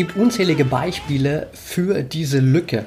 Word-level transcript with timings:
gibt 0.00 0.16
unzählige 0.16 0.64
Beispiele 0.64 1.48
für 1.52 2.02
diese 2.02 2.38
Lücke. 2.38 2.86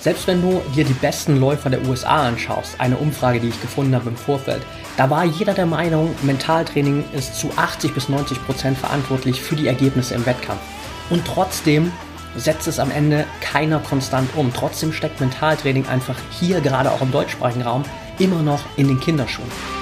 Selbst 0.00 0.26
wenn 0.26 0.42
du 0.42 0.60
dir 0.74 0.84
die 0.84 0.92
besten 0.92 1.38
Läufer 1.38 1.70
der 1.70 1.86
USA 1.86 2.26
anschaust, 2.26 2.80
eine 2.80 2.96
Umfrage, 2.96 3.38
die 3.38 3.50
ich 3.50 3.62
gefunden 3.62 3.94
habe 3.94 4.08
im 4.08 4.16
Vorfeld, 4.16 4.60
da 4.96 5.08
war 5.08 5.24
jeder 5.24 5.54
der 5.54 5.66
Meinung, 5.66 6.12
Mentaltraining 6.22 7.04
ist 7.16 7.38
zu 7.38 7.48
80 7.54 7.94
bis 7.94 8.08
90 8.08 8.44
Prozent 8.44 8.76
verantwortlich 8.76 9.40
für 9.40 9.54
die 9.54 9.68
Ergebnisse 9.68 10.16
im 10.16 10.26
Wettkampf. 10.26 10.62
Und 11.10 11.24
trotzdem 11.24 11.92
setzt 12.36 12.66
es 12.66 12.80
am 12.80 12.90
Ende 12.90 13.24
keiner 13.40 13.78
konstant 13.78 14.28
um. 14.34 14.52
Trotzdem 14.52 14.92
steckt 14.92 15.20
Mentaltraining 15.20 15.86
einfach 15.86 16.16
hier, 16.40 16.60
gerade 16.60 16.90
auch 16.90 17.02
im 17.02 17.12
deutschsprachigen 17.12 17.62
Raum, 17.62 17.84
immer 18.18 18.42
noch 18.42 18.64
in 18.76 18.88
den 18.88 18.98
Kinderschuhen. 18.98 19.81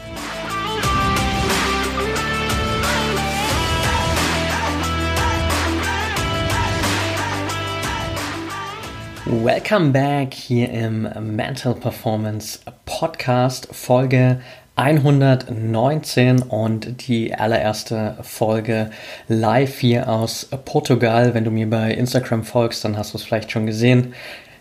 Welcome 9.31 9.91
back 9.91 10.33
hier 10.33 10.69
im 10.71 11.07
Mental 11.37 11.73
Performance 11.73 12.59
Podcast 12.85 13.69
Folge 13.71 14.41
119 14.75 16.41
und 16.41 17.07
die 17.07 17.33
allererste 17.33 18.17
Folge 18.23 18.91
live 19.29 19.79
hier 19.79 20.09
aus 20.09 20.49
Portugal. 20.65 21.33
Wenn 21.33 21.45
du 21.45 21.49
mir 21.49 21.69
bei 21.69 21.93
Instagram 21.93 22.43
folgst, 22.43 22.83
dann 22.83 22.97
hast 22.97 23.13
du 23.13 23.19
es 23.19 23.23
vielleicht 23.23 23.53
schon 23.53 23.65
gesehen. 23.65 24.13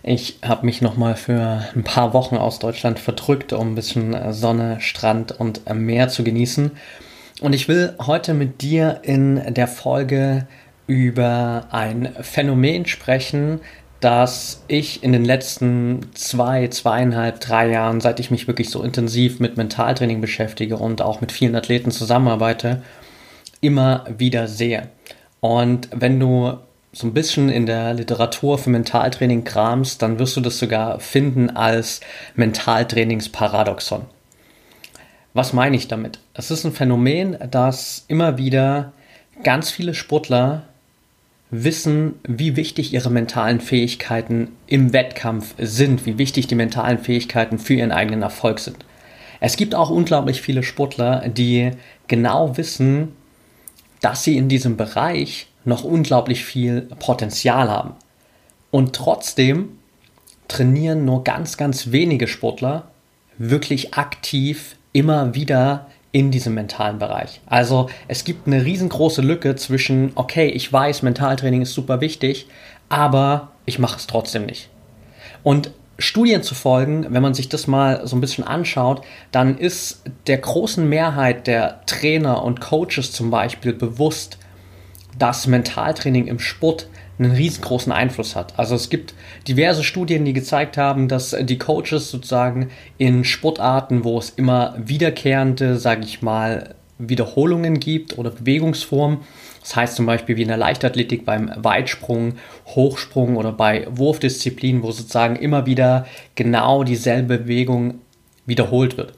Ich 0.05 0.39
habe 0.43 0.65
mich 0.65 0.81
nochmal 0.81 1.17
für 1.17 1.65
ein 1.75 1.83
paar 1.83 2.15
Wochen 2.15 2.37
aus 2.37 2.61
Deutschland 2.61 3.01
verdrückt, 3.01 3.53
um 3.53 3.73
ein 3.73 3.75
bisschen 3.75 4.33
Sonne, 4.33 4.81
Strand 4.81 5.33
und 5.33 5.69
Meer 5.75 6.09
zu 6.09 6.23
genießen. 6.23 6.71
Und 7.41 7.55
ich 7.55 7.67
will 7.67 7.97
heute 8.07 8.35
mit 8.35 8.63
dir 8.63 9.01
in 9.03 9.53
der 9.53 9.67
Folge 9.67 10.47
über 10.87 11.67
ein 11.71 12.15
Phänomen 12.21 12.85
sprechen, 12.85 13.61
dass 14.01 14.63
ich 14.67 15.03
in 15.03 15.13
den 15.13 15.25
letzten 15.25 16.07
zwei, 16.15 16.69
zweieinhalb, 16.69 17.41
drei 17.41 17.71
Jahren, 17.71 18.01
seit 18.01 18.19
ich 18.19 18.31
mich 18.31 18.47
wirklich 18.47 18.71
so 18.71 18.83
intensiv 18.83 19.41
mit 19.41 19.57
Mentaltraining 19.57 20.21
beschäftige 20.21 20.79
und 20.79 21.03
auch 21.03 21.21
mit 21.21 21.33
vielen 21.33 21.55
Athleten 21.55 21.91
zusammenarbeite, 21.91 22.83
immer 23.61 24.07
wieder 24.17 24.49
sehe. 24.49 24.89
Und 25.41 25.89
wenn 25.95 26.19
du 26.19 26.55
so 26.93 27.07
ein 27.07 27.15
bisschen 27.15 27.51
in 27.51 27.67
der 27.67 27.95
Literatur 27.95 28.59
für 28.59 28.71
Mentaltraining 28.71 29.45
kramst, 29.45 30.03
dann 30.03 30.19
wirst 30.19 30.37
du 30.37 30.41
das 30.41 30.59
sogar 30.59 30.99
finden 30.99 31.51
als 31.51 32.01
Mentaltrainingsparadoxon. 32.35 34.07
Was 35.33 35.53
meine 35.53 35.77
ich 35.77 35.87
damit? 35.87 36.19
Es 36.35 36.51
ist 36.51 36.65
ein 36.65 36.73
Phänomen, 36.73 37.37
dass 37.51 38.05
immer 38.09 38.39
wieder 38.39 38.93
ganz 39.45 39.71
viele 39.71 39.95
Sportler 39.95 40.65
wissen, 41.51 42.15
wie 42.27 42.57
wichtig 42.57 42.93
ihre 42.93 43.11
mentalen 43.11 43.61
Fähigkeiten 43.61 44.49
im 44.67 44.93
Wettkampf 44.93 45.55
sind, 45.59 46.07
wie 46.07 46.19
wichtig 46.19 46.47
die 46.47 46.55
mentalen 46.55 46.99
Fähigkeiten 46.99 47.59
für 47.59 47.75
ihren 47.75 47.93
eigenen 47.93 48.23
Erfolg 48.23 48.61
sind. 48.61 48.85
Es 49.41 49.57
gibt 49.57 49.75
auch 49.75 49.91
unglaublich 49.91 50.43
viele 50.43 50.63
Sportler, 50.63 51.29
die 51.29 51.73
genau 52.09 52.57
wissen, 52.57 53.13
dass 54.01 54.23
sie 54.23 54.37
in 54.37 54.49
diesem 54.49 54.77
Bereich 54.77 55.49
noch 55.65 55.85
unglaublich 55.85 56.45
viel 56.45 56.83
Potenzial 56.99 57.69
haben. 57.69 57.95
Und 58.71 58.95
trotzdem 58.95 59.71
trainieren 60.49 61.05
nur 61.05 61.25
ganz, 61.25 61.57
ganz 61.57 61.91
wenige 61.91 62.29
Sportler 62.29 62.91
wirklich 63.39 63.95
aktiv 63.95 64.77
immer 64.93 65.35
wieder 65.35 65.87
in 66.13 66.31
diesem 66.31 66.55
mentalen 66.55 66.99
Bereich. 66.99 67.41
Also 67.47 67.89
es 68.09 68.25
gibt 68.25 68.47
eine 68.47 68.65
riesengroße 68.65 69.23
Lücke 69.23 69.55
zwischen, 69.57 70.13
okay, 70.17 70.49
ich 70.49 70.73
weiß, 70.73 71.03
Mentaltraining 71.03 71.63
ist 71.63 71.75
super 71.75 72.01
wichtig, 72.01 72.47
aber 72.89 73.53
ich 73.65 73.79
mache 73.79 73.97
es 73.97 74.07
trotzdem 74.07 74.47
nicht. 74.47 74.69
Und 75.43 75.71
Studien 75.99 76.43
zu 76.43 76.55
folgen, 76.55 77.07
wenn 77.11 77.23
man 77.23 77.35
sich 77.35 77.49
das 77.49 77.67
mal 77.67 78.07
so 78.07 78.17
ein 78.17 78.21
bisschen 78.21 78.45
anschaut, 78.45 79.03
dann 79.33 79.59
ist 79.59 80.03
der 80.27 80.39
großen 80.39 80.89
Mehrheit 80.89 81.47
der 81.47 81.85
Trainer 81.87 82.43
und 82.43 82.61
Coaches 82.61 83.13
zum 83.13 83.31
Beispiel 83.31 83.73
bewusst, 83.73 84.39
dass 85.19 85.47
Mentaltraining 85.47 86.27
im 86.27 86.39
Sport 86.39 86.89
einen 87.21 87.33
riesengroßen 87.33 87.93
Einfluss 87.93 88.35
hat. 88.35 88.59
Also 88.59 88.75
es 88.75 88.89
gibt 88.89 89.15
diverse 89.47 89.85
Studien, 89.85 90.25
die 90.25 90.33
gezeigt 90.33 90.77
haben, 90.77 91.07
dass 91.07 91.37
die 91.39 91.59
Coaches 91.59 92.11
sozusagen 92.11 92.71
in 92.99 93.25
Sportarten, 93.25 94.05
wo 94.05 94.19
es 94.19 94.31
immer 94.31 94.75
wiederkehrende, 94.79 95.77
sage 95.77 96.05
ich 96.05 96.23
mal, 96.23 96.75
Wiederholungen 96.99 97.81
gibt 97.81 98.19
oder 98.19 98.31
Bewegungsformen, 98.31 99.19
das 99.61 99.77
heißt 99.77 99.97
zum 99.97 100.07
Beispiel 100.07 100.37
wie 100.37 100.43
in 100.43 100.49
der 100.49 100.57
Leichtathletik 100.57 101.25
beim 101.25 101.51
Weitsprung, 101.57 102.35
Hochsprung 102.67 103.37
oder 103.37 103.53
bei 103.53 103.87
Wurfdisziplinen, 103.91 104.83
wo 104.83 104.91
sozusagen 104.91 105.37
immer 105.37 105.67
wieder 105.67 106.07
genau 106.35 106.83
dieselbe 106.85 107.39
Bewegung 107.39 108.01
wiederholt 108.47 108.97
wird. 108.97 109.13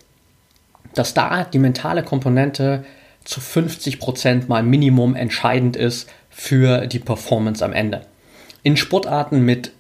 Dass 0.95 1.15
da 1.15 1.45
die 1.45 1.59
mentale 1.59 2.03
Komponente 2.03 2.85
zu 3.25 3.41
50% 3.41 4.49
mal 4.49 4.65
Minimum 4.65 5.15
entscheidend 5.15 5.77
ist 5.77 6.11
für 6.33 6.87
die 6.87 6.99
Performance 6.99 7.65
am 7.65 7.73
Ende. 7.73 8.01
In 8.63 8.77
Sportarten 8.77 9.45
mit, 9.45 9.73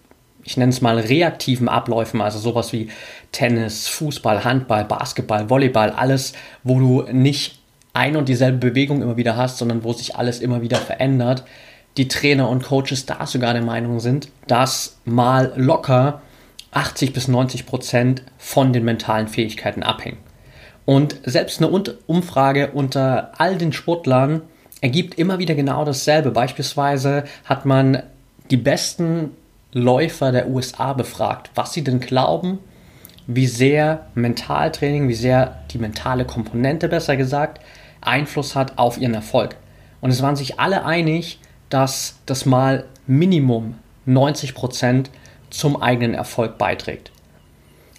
ich 0.44 0.56
nenne 0.56 0.70
es 0.70 0.80
mal, 0.80 0.98
reaktiven 0.98 1.68
Abläufen, 1.68 2.20
also 2.20 2.38
sowas 2.38 2.72
wie 2.72 2.88
Tennis, 3.32 3.88
Fußball, 3.88 4.44
Handball, 4.44 4.84
Basketball, 4.84 5.48
Volleyball, 5.50 5.90
alles, 5.90 6.34
wo 6.62 6.78
du 6.78 7.02
nicht 7.10 7.58
ein 7.94 8.16
und 8.16 8.28
dieselbe 8.28 8.58
Bewegung 8.58 9.02
immer 9.02 9.16
wieder 9.16 9.36
hast, 9.36 9.58
sondern 9.58 9.82
wo 9.82 9.92
sich 9.92 10.16
alles 10.16 10.40
immer 10.40 10.62
wieder 10.62 10.78
verändert, 10.78 11.44
die 11.96 12.08
Trainer 12.08 12.48
und 12.48 12.62
Coaches 12.62 13.06
da 13.06 13.26
sogar 13.26 13.52
der 13.52 13.62
Meinung 13.62 14.00
sind, 14.00 14.28
dass 14.46 14.98
mal 15.04 15.52
locker 15.56 16.22
80 16.72 17.12
bis 17.12 17.28
90 17.28 17.66
Prozent 17.66 18.22
von 18.38 18.72
den 18.72 18.84
mentalen 18.84 19.28
Fähigkeiten 19.28 19.82
abhängen. 19.82 20.18
Und 20.84 21.16
selbst 21.24 21.62
eine 21.62 21.70
Umfrage 22.06 22.70
unter 22.72 23.32
all 23.38 23.56
den 23.56 23.72
Sportlern 23.72 24.42
ergibt 24.82 25.18
immer 25.18 25.38
wieder 25.38 25.54
genau 25.54 25.86
dasselbe. 25.86 26.30
Beispielsweise 26.30 27.24
hat 27.46 27.64
man 27.64 28.02
die 28.50 28.58
besten 28.58 29.30
Läufer 29.72 30.32
der 30.32 30.48
USA 30.48 30.92
befragt, 30.92 31.50
was 31.54 31.72
sie 31.72 31.82
denn 31.82 32.00
glauben, 32.00 32.58
wie 33.26 33.46
sehr 33.46 34.06
Mentaltraining, 34.14 35.08
wie 35.08 35.14
sehr 35.14 35.62
die 35.70 35.78
mentale 35.78 36.26
Komponente 36.26 36.88
besser 36.88 37.16
gesagt, 37.16 37.62
Einfluss 38.02 38.54
hat 38.54 38.76
auf 38.76 38.98
ihren 38.98 39.14
Erfolg. 39.14 39.56
Und 40.02 40.10
es 40.10 40.20
waren 40.20 40.36
sich 40.36 40.60
alle 40.60 40.84
einig, 40.84 41.38
dass 41.70 42.16
das 42.26 42.44
mal 42.44 42.84
Minimum 43.06 43.76
90% 44.06 45.06
zum 45.50 45.80
eigenen 45.80 46.14
Erfolg 46.14 46.58
beiträgt. 46.58 47.12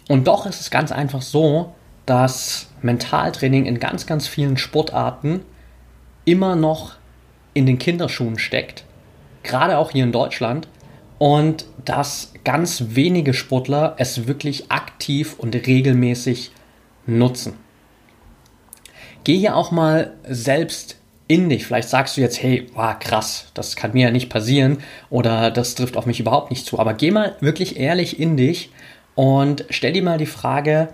Und 0.10 0.28
doch 0.28 0.46
ist 0.46 0.60
es 0.60 0.70
ganz 0.70 0.92
einfach 0.92 1.22
so, 1.22 1.74
dass 2.06 2.68
Mentaltraining 2.82 3.66
in 3.66 3.80
ganz, 3.80 4.06
ganz 4.06 4.28
vielen 4.28 4.58
Sportarten 4.58 5.46
immer 6.26 6.56
noch 6.56 6.96
in 7.54 7.66
den 7.66 7.78
Kinderschuhen 7.78 8.40
steckt, 8.40 8.84
gerade 9.44 9.78
auch 9.78 9.92
hier 9.92 10.04
in 10.04 10.12
Deutschland, 10.12 10.68
und 11.20 11.66
dass 11.86 12.34
ganz 12.44 12.84
wenige 12.90 13.34
Sportler 13.34 13.96
es 13.98 14.28
wirklich 14.28 14.72
aktiv 14.72 15.36
und 15.38 15.56
regelmäßig 15.56 16.52
nutzen. 17.06 17.54
Geh 19.24 19.38
hier 19.38 19.56
auch 19.56 19.72
mal 19.72 20.14
selbst 20.28 20.98
in 21.28 21.50
dich. 21.50 21.66
Vielleicht 21.66 21.88
sagst 21.88 22.18
du 22.18 22.22
jetzt, 22.22 22.42
hey, 22.42 22.68
wow, 22.74 22.98
krass, 23.00 23.48
das 23.54 23.76
kann 23.76 23.94
mir 23.94 24.08
ja 24.08 24.12
nicht 24.12 24.30
passieren 24.30 24.80
oder 25.10 25.50
das 25.50 25.76
trifft 25.76 25.96
auf 25.96 26.06
mich 26.06 26.20
überhaupt 26.20 26.50
nicht 26.52 26.66
zu. 26.66 26.80
Aber 26.80 26.94
geh 26.94 27.12
mal 27.12 27.38
wirklich 27.40 27.78
ehrlich 27.78 28.20
in 28.20 28.36
dich 28.36 28.72
und 29.16 29.66
stell 29.70 29.94
dir 29.94 30.04
mal 30.04 30.18
die 30.18 30.26
Frage, 30.26 30.90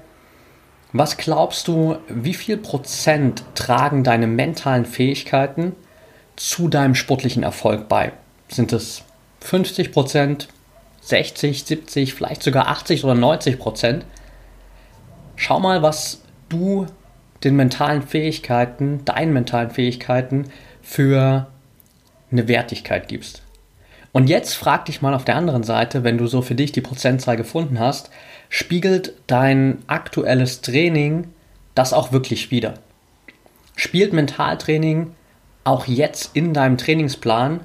was 0.91 1.17
glaubst 1.17 1.67
du, 1.67 1.97
wie 2.07 2.33
viel 2.33 2.57
Prozent 2.57 3.43
tragen 3.53 4.03
deine 4.03 4.27
mentalen 4.27 4.85
Fähigkeiten 4.85 5.75
zu 6.35 6.67
deinem 6.67 6.95
sportlichen 6.95 7.43
Erfolg 7.43 7.87
bei? 7.87 8.13
Sind 8.47 8.73
es 8.73 9.03
50 9.41 9.91
Prozent, 9.91 10.47
60, 11.01 11.63
70, 11.63 12.13
vielleicht 12.13 12.41
sogar 12.41 12.67
80 12.67 13.03
oder 13.03 13.13
90 13.13 13.59
Prozent? 13.59 14.05
Schau 15.35 15.59
mal, 15.59 15.83
was 15.83 16.21
du 16.49 16.87
den 17.43 17.55
mentalen 17.55 18.01
Fähigkeiten, 18.01 19.05
deinen 19.05 19.31
mentalen 19.31 19.69
Fähigkeiten 19.69 20.51
für 20.81 21.47
eine 22.31 22.47
Wertigkeit 22.47 23.07
gibst. 23.07 23.43
Und 24.11 24.27
jetzt 24.27 24.55
frag 24.55 24.85
dich 24.85 25.01
mal 25.01 25.13
auf 25.13 25.23
der 25.23 25.35
anderen 25.35 25.63
Seite, 25.63 26.03
wenn 26.03 26.17
du 26.17 26.25
so 26.25 26.41
für 26.41 26.55
dich 26.55 26.71
die 26.71 26.81
Prozentzahl 26.81 27.37
gefunden 27.37 27.79
hast, 27.79 28.09
spiegelt 28.49 29.13
dein 29.27 29.79
aktuelles 29.87 30.61
Training 30.61 31.27
das 31.75 31.93
auch 31.93 32.11
wirklich 32.11 32.51
wieder? 32.51 32.73
Spielt 33.75 34.11
Mentaltraining 34.11 35.15
auch 35.63 35.85
jetzt 35.85 36.35
in 36.35 36.53
deinem 36.53 36.77
Trainingsplan 36.77 37.61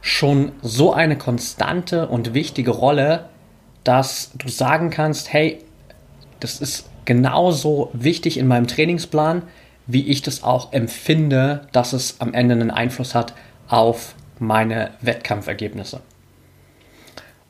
schon 0.00 0.52
so 0.62 0.92
eine 0.92 1.16
konstante 1.16 2.08
und 2.08 2.34
wichtige 2.34 2.72
Rolle, 2.72 3.28
dass 3.84 4.32
du 4.34 4.48
sagen 4.48 4.90
kannst, 4.90 5.32
hey, 5.32 5.64
das 6.40 6.60
ist 6.60 6.88
genauso 7.04 7.90
wichtig 7.94 8.36
in 8.36 8.46
meinem 8.46 8.66
Trainingsplan, 8.66 9.42
wie 9.86 10.06
ich 10.06 10.22
das 10.22 10.42
auch 10.42 10.72
empfinde, 10.72 11.66
dass 11.72 11.92
es 11.92 12.20
am 12.20 12.34
Ende 12.34 12.54
einen 12.54 12.70
Einfluss 12.70 13.14
hat 13.14 13.34
auf 13.68 14.14
meine 14.38 14.90
Wettkampfergebnisse. 15.00 16.00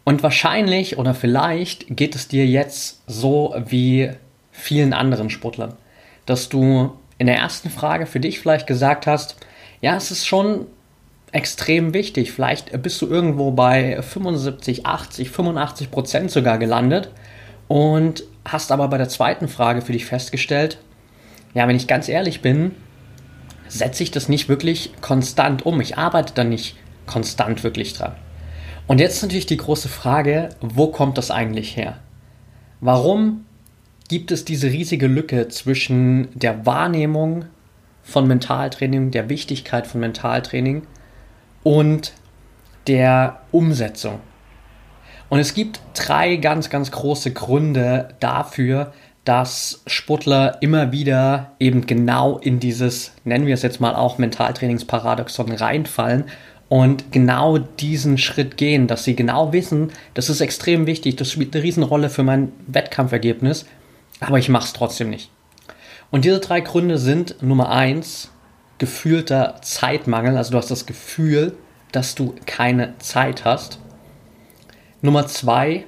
Und 0.08 0.22
wahrscheinlich 0.22 0.96
oder 0.96 1.12
vielleicht 1.12 1.94
geht 1.94 2.14
es 2.14 2.28
dir 2.28 2.46
jetzt 2.46 3.02
so 3.06 3.55
wie 3.66 4.10
vielen 4.50 4.94
anderen 4.94 5.28
Sportlern, 5.28 5.75
dass 6.25 6.49
du 6.49 6.94
in 7.19 7.26
der 7.26 7.37
ersten 7.37 7.69
Frage 7.69 8.06
für 8.06 8.19
dich 8.19 8.40
vielleicht 8.40 8.66
gesagt 8.66 9.06
hast, 9.06 9.37
ja, 9.82 9.96
es 9.96 10.10
ist 10.10 10.26
schon 10.26 10.66
extrem 11.31 11.93
wichtig. 11.93 12.32
Vielleicht 12.32 12.81
bist 12.82 13.02
du 13.02 13.06
irgendwo 13.06 13.50
bei 13.50 14.00
75, 14.00 14.87
80, 14.87 15.28
85 15.28 15.90
Prozent 15.90 16.31
sogar 16.31 16.56
gelandet 16.56 17.11
und 17.66 18.25
hast 18.46 18.72
aber 18.72 18.88
bei 18.88 18.96
der 18.96 19.11
zweiten 19.11 19.46
Frage 19.46 19.82
für 19.82 19.93
dich 19.93 20.06
festgestellt, 20.06 20.78
ja, 21.52 21.69
wenn 21.69 21.76
ich 21.76 21.87
ganz 21.87 22.08
ehrlich 22.08 22.40
bin, 22.40 22.75
setze 23.69 24.04
ich 24.04 24.11
das 24.11 24.31
nicht 24.31 24.49
wirklich 24.49 24.90
konstant 25.02 25.66
um. 25.66 25.78
Ich 25.82 25.99
arbeite 25.99 26.32
da 26.32 26.44
nicht 26.44 26.76
konstant 27.04 27.62
wirklich 27.62 27.93
dran. 27.93 28.14
Und 28.88 29.00
jetzt 29.00 29.23
natürlich 29.23 29.44
die 29.44 29.58
große 29.58 29.88
Frage, 29.88 30.49
wo 30.61 30.88
kommt 30.88 31.19
das 31.19 31.31
eigentlich 31.31 31.76
her? 31.76 31.99
Warum 32.81 33.44
gibt 34.08 34.31
es 34.32 34.46
diese 34.46 34.69
riesige 34.69 35.06
Lücke 35.06 35.49
zwischen 35.49 36.29
der 36.35 36.64
Wahrnehmung 36.64 37.44
von 38.02 38.26
Mentaltraining, 38.26 39.11
der 39.11 39.29
Wichtigkeit 39.29 39.87
von 39.87 40.00
Mentaltraining 40.00 40.87
und 41.62 42.14
der 42.87 43.43
Umsetzung? 43.52 44.20
Und 45.29 45.38
es 45.38 45.52
gibt 45.52 45.81
drei 45.93 46.37
ganz, 46.37 46.70
ganz 46.70 46.90
große 46.90 47.35
Gründe 47.35 48.14
dafür, 48.20 48.94
dass 49.26 49.82
Sportler 49.87 50.56
immer 50.62 50.93
wieder 50.93 51.52
eben 51.61 51.85
genau 51.85 52.38
in 52.38 52.58
dieses, 52.58 53.12
nennen 53.25 53.44
wir 53.44 53.52
es 53.52 53.61
jetzt 53.61 53.82
mal 53.82 53.94
auch 53.94 54.17
Mentaltrainingsparadoxon 54.17 55.52
reinfallen 55.52 56.25
und 56.68 57.12
genau 57.12 57.58
diesen 57.58 58.18
Schritt 58.18 58.56
gehen, 58.56 58.86
dass 58.86 59.04
sie 59.04 59.16
genau 59.16 59.52
wissen, 59.52 59.92
das 60.14 60.28
ist 60.28 60.40
extrem 60.40 60.86
wichtig, 60.86 61.16
das 61.16 61.32
spielt 61.32 61.54
eine 61.54 61.64
Riesenrolle 61.64 62.10
für 62.10 62.22
mein 62.22 62.52
Wettkampfergebnis, 62.66 63.66
aber 64.20 64.38
ich 64.38 64.48
mache 64.48 64.66
es 64.66 64.72
trotzdem 64.72 65.10
nicht. 65.10 65.30
Und 66.10 66.24
diese 66.24 66.40
drei 66.40 66.60
Gründe 66.60 66.98
sind 66.98 67.42
Nummer 67.42 67.70
eins, 67.70 68.30
gefühlter 68.78 69.56
Zeitmangel, 69.62 70.36
also 70.36 70.52
du 70.52 70.58
hast 70.58 70.70
das 70.70 70.86
Gefühl, 70.86 71.54
dass 71.92 72.14
du 72.14 72.34
keine 72.46 72.94
Zeit 72.98 73.44
hast. 73.44 73.78
Nummer 75.00 75.26
zwei, 75.26 75.84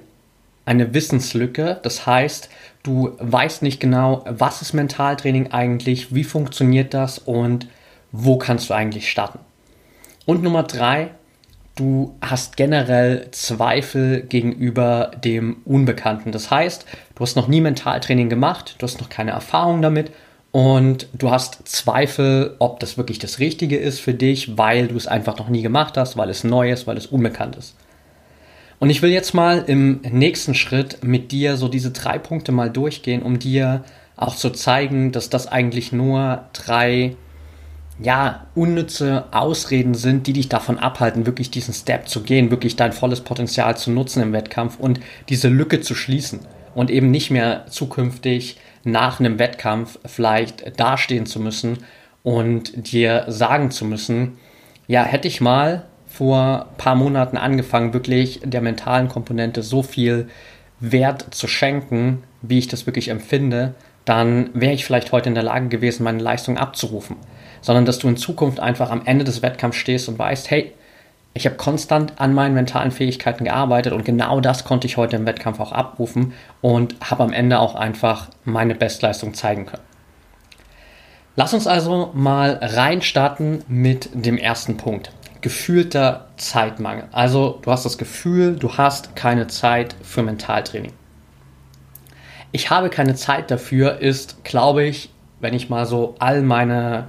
eine 0.64 0.94
Wissenslücke. 0.94 1.80
Das 1.82 2.06
heißt, 2.06 2.48
du 2.82 3.12
weißt 3.18 3.62
nicht 3.62 3.80
genau, 3.80 4.24
was 4.26 4.62
ist 4.62 4.72
Mentaltraining 4.72 5.50
eigentlich, 5.52 6.14
wie 6.14 6.24
funktioniert 6.24 6.94
das 6.94 7.18
und 7.18 7.68
wo 8.12 8.38
kannst 8.38 8.70
du 8.70 8.74
eigentlich 8.74 9.10
starten. 9.10 9.40
Und 10.30 10.44
Nummer 10.44 10.62
drei, 10.62 11.10
du 11.74 12.14
hast 12.20 12.56
generell 12.56 13.26
Zweifel 13.32 14.22
gegenüber 14.22 15.10
dem 15.24 15.56
Unbekannten. 15.64 16.30
Das 16.30 16.52
heißt, 16.52 16.86
du 17.16 17.20
hast 17.20 17.34
noch 17.34 17.48
nie 17.48 17.60
Mentaltraining 17.60 18.28
gemacht, 18.28 18.76
du 18.78 18.84
hast 18.84 19.00
noch 19.00 19.08
keine 19.08 19.32
Erfahrung 19.32 19.82
damit 19.82 20.12
und 20.52 21.08
du 21.14 21.32
hast 21.32 21.66
Zweifel, 21.66 22.54
ob 22.60 22.78
das 22.78 22.96
wirklich 22.96 23.18
das 23.18 23.40
Richtige 23.40 23.76
ist 23.76 23.98
für 23.98 24.14
dich, 24.14 24.56
weil 24.56 24.86
du 24.86 24.96
es 24.96 25.08
einfach 25.08 25.36
noch 25.36 25.48
nie 25.48 25.62
gemacht 25.62 25.96
hast, 25.96 26.16
weil 26.16 26.30
es 26.30 26.44
neu 26.44 26.70
ist, 26.70 26.86
weil 26.86 26.96
es 26.96 27.06
unbekannt 27.06 27.56
ist. 27.56 27.74
Und 28.78 28.88
ich 28.88 29.02
will 29.02 29.10
jetzt 29.10 29.34
mal 29.34 29.64
im 29.66 30.00
nächsten 30.08 30.54
Schritt 30.54 31.02
mit 31.02 31.32
dir 31.32 31.56
so 31.56 31.66
diese 31.66 31.90
drei 31.90 32.20
Punkte 32.20 32.52
mal 32.52 32.70
durchgehen, 32.70 33.22
um 33.22 33.40
dir 33.40 33.82
auch 34.14 34.36
zu 34.36 34.50
zeigen, 34.50 35.10
dass 35.10 35.28
das 35.28 35.48
eigentlich 35.48 35.90
nur 35.90 36.44
drei 36.52 37.16
ja, 38.02 38.46
unnütze 38.54 39.24
Ausreden 39.30 39.94
sind, 39.94 40.26
die 40.26 40.32
dich 40.32 40.48
davon 40.48 40.78
abhalten, 40.78 41.26
wirklich 41.26 41.50
diesen 41.50 41.74
Step 41.74 42.08
zu 42.08 42.22
gehen, 42.22 42.50
wirklich 42.50 42.76
dein 42.76 42.92
volles 42.92 43.20
Potenzial 43.20 43.76
zu 43.76 43.90
nutzen 43.90 44.22
im 44.22 44.32
Wettkampf 44.32 44.78
und 44.78 45.00
diese 45.28 45.48
Lücke 45.48 45.80
zu 45.80 45.94
schließen 45.94 46.40
und 46.74 46.90
eben 46.90 47.10
nicht 47.10 47.30
mehr 47.30 47.66
zukünftig 47.68 48.58
nach 48.84 49.20
einem 49.20 49.38
Wettkampf 49.38 49.98
vielleicht 50.06 50.78
dastehen 50.80 51.26
zu 51.26 51.40
müssen 51.40 51.78
und 52.22 52.92
dir 52.92 53.24
sagen 53.28 53.70
zu 53.70 53.84
müssen, 53.84 54.38
ja, 54.86 55.04
hätte 55.04 55.28
ich 55.28 55.40
mal 55.40 55.84
vor 56.06 56.68
paar 56.78 56.94
Monaten 56.94 57.36
angefangen, 57.36 57.92
wirklich 57.92 58.40
der 58.44 58.62
mentalen 58.62 59.08
Komponente 59.08 59.62
so 59.62 59.82
viel 59.82 60.28
Wert 60.80 61.26
zu 61.34 61.46
schenken, 61.46 62.22
wie 62.42 62.58
ich 62.58 62.68
das 62.68 62.86
wirklich 62.86 63.08
empfinde, 63.08 63.74
dann 64.06 64.50
wäre 64.54 64.72
ich 64.72 64.84
vielleicht 64.84 65.12
heute 65.12 65.28
in 65.28 65.34
der 65.34 65.44
Lage 65.44 65.68
gewesen, 65.68 66.02
meine 66.04 66.22
Leistung 66.22 66.56
abzurufen. 66.56 67.16
Sondern 67.60 67.84
dass 67.84 67.98
du 67.98 68.08
in 68.08 68.16
Zukunft 68.16 68.60
einfach 68.60 68.90
am 68.90 69.02
Ende 69.04 69.24
des 69.24 69.42
Wettkampfs 69.42 69.78
stehst 69.78 70.08
und 70.08 70.18
weißt, 70.18 70.50
hey, 70.50 70.72
ich 71.32 71.46
habe 71.46 71.56
konstant 71.56 72.14
an 72.20 72.34
meinen 72.34 72.54
mentalen 72.54 72.90
Fähigkeiten 72.90 73.44
gearbeitet 73.44 73.92
und 73.92 74.04
genau 74.04 74.40
das 74.40 74.64
konnte 74.64 74.86
ich 74.86 74.96
heute 74.96 75.16
im 75.16 75.26
Wettkampf 75.26 75.60
auch 75.60 75.72
abrufen 75.72 76.32
und 76.60 76.96
habe 77.08 77.22
am 77.22 77.32
Ende 77.32 77.60
auch 77.60 77.76
einfach 77.76 78.28
meine 78.44 78.74
Bestleistung 78.74 79.34
zeigen 79.34 79.66
können. 79.66 79.82
Lass 81.36 81.54
uns 81.54 81.66
also 81.66 82.10
mal 82.14 82.58
reinstarten 82.60 83.62
mit 83.68 84.10
dem 84.12 84.36
ersten 84.36 84.76
Punkt 84.76 85.12
gefühlter 85.40 86.28
Zeitmangel. 86.36 87.04
Also 87.12 87.58
du 87.62 87.70
hast 87.70 87.84
das 87.84 87.98
Gefühl, 87.98 88.56
du 88.56 88.76
hast 88.76 89.16
keine 89.16 89.46
Zeit 89.46 89.94
für 90.02 90.22
Mentaltraining. 90.22 90.92
Ich 92.52 92.70
habe 92.70 92.90
keine 92.90 93.14
Zeit 93.14 93.50
dafür 93.50 93.98
ist, 94.00 94.44
glaube 94.44 94.84
ich, 94.84 95.10
wenn 95.40 95.54
ich 95.54 95.70
mal 95.70 95.86
so 95.86 96.16
all 96.18 96.42
meine 96.42 97.06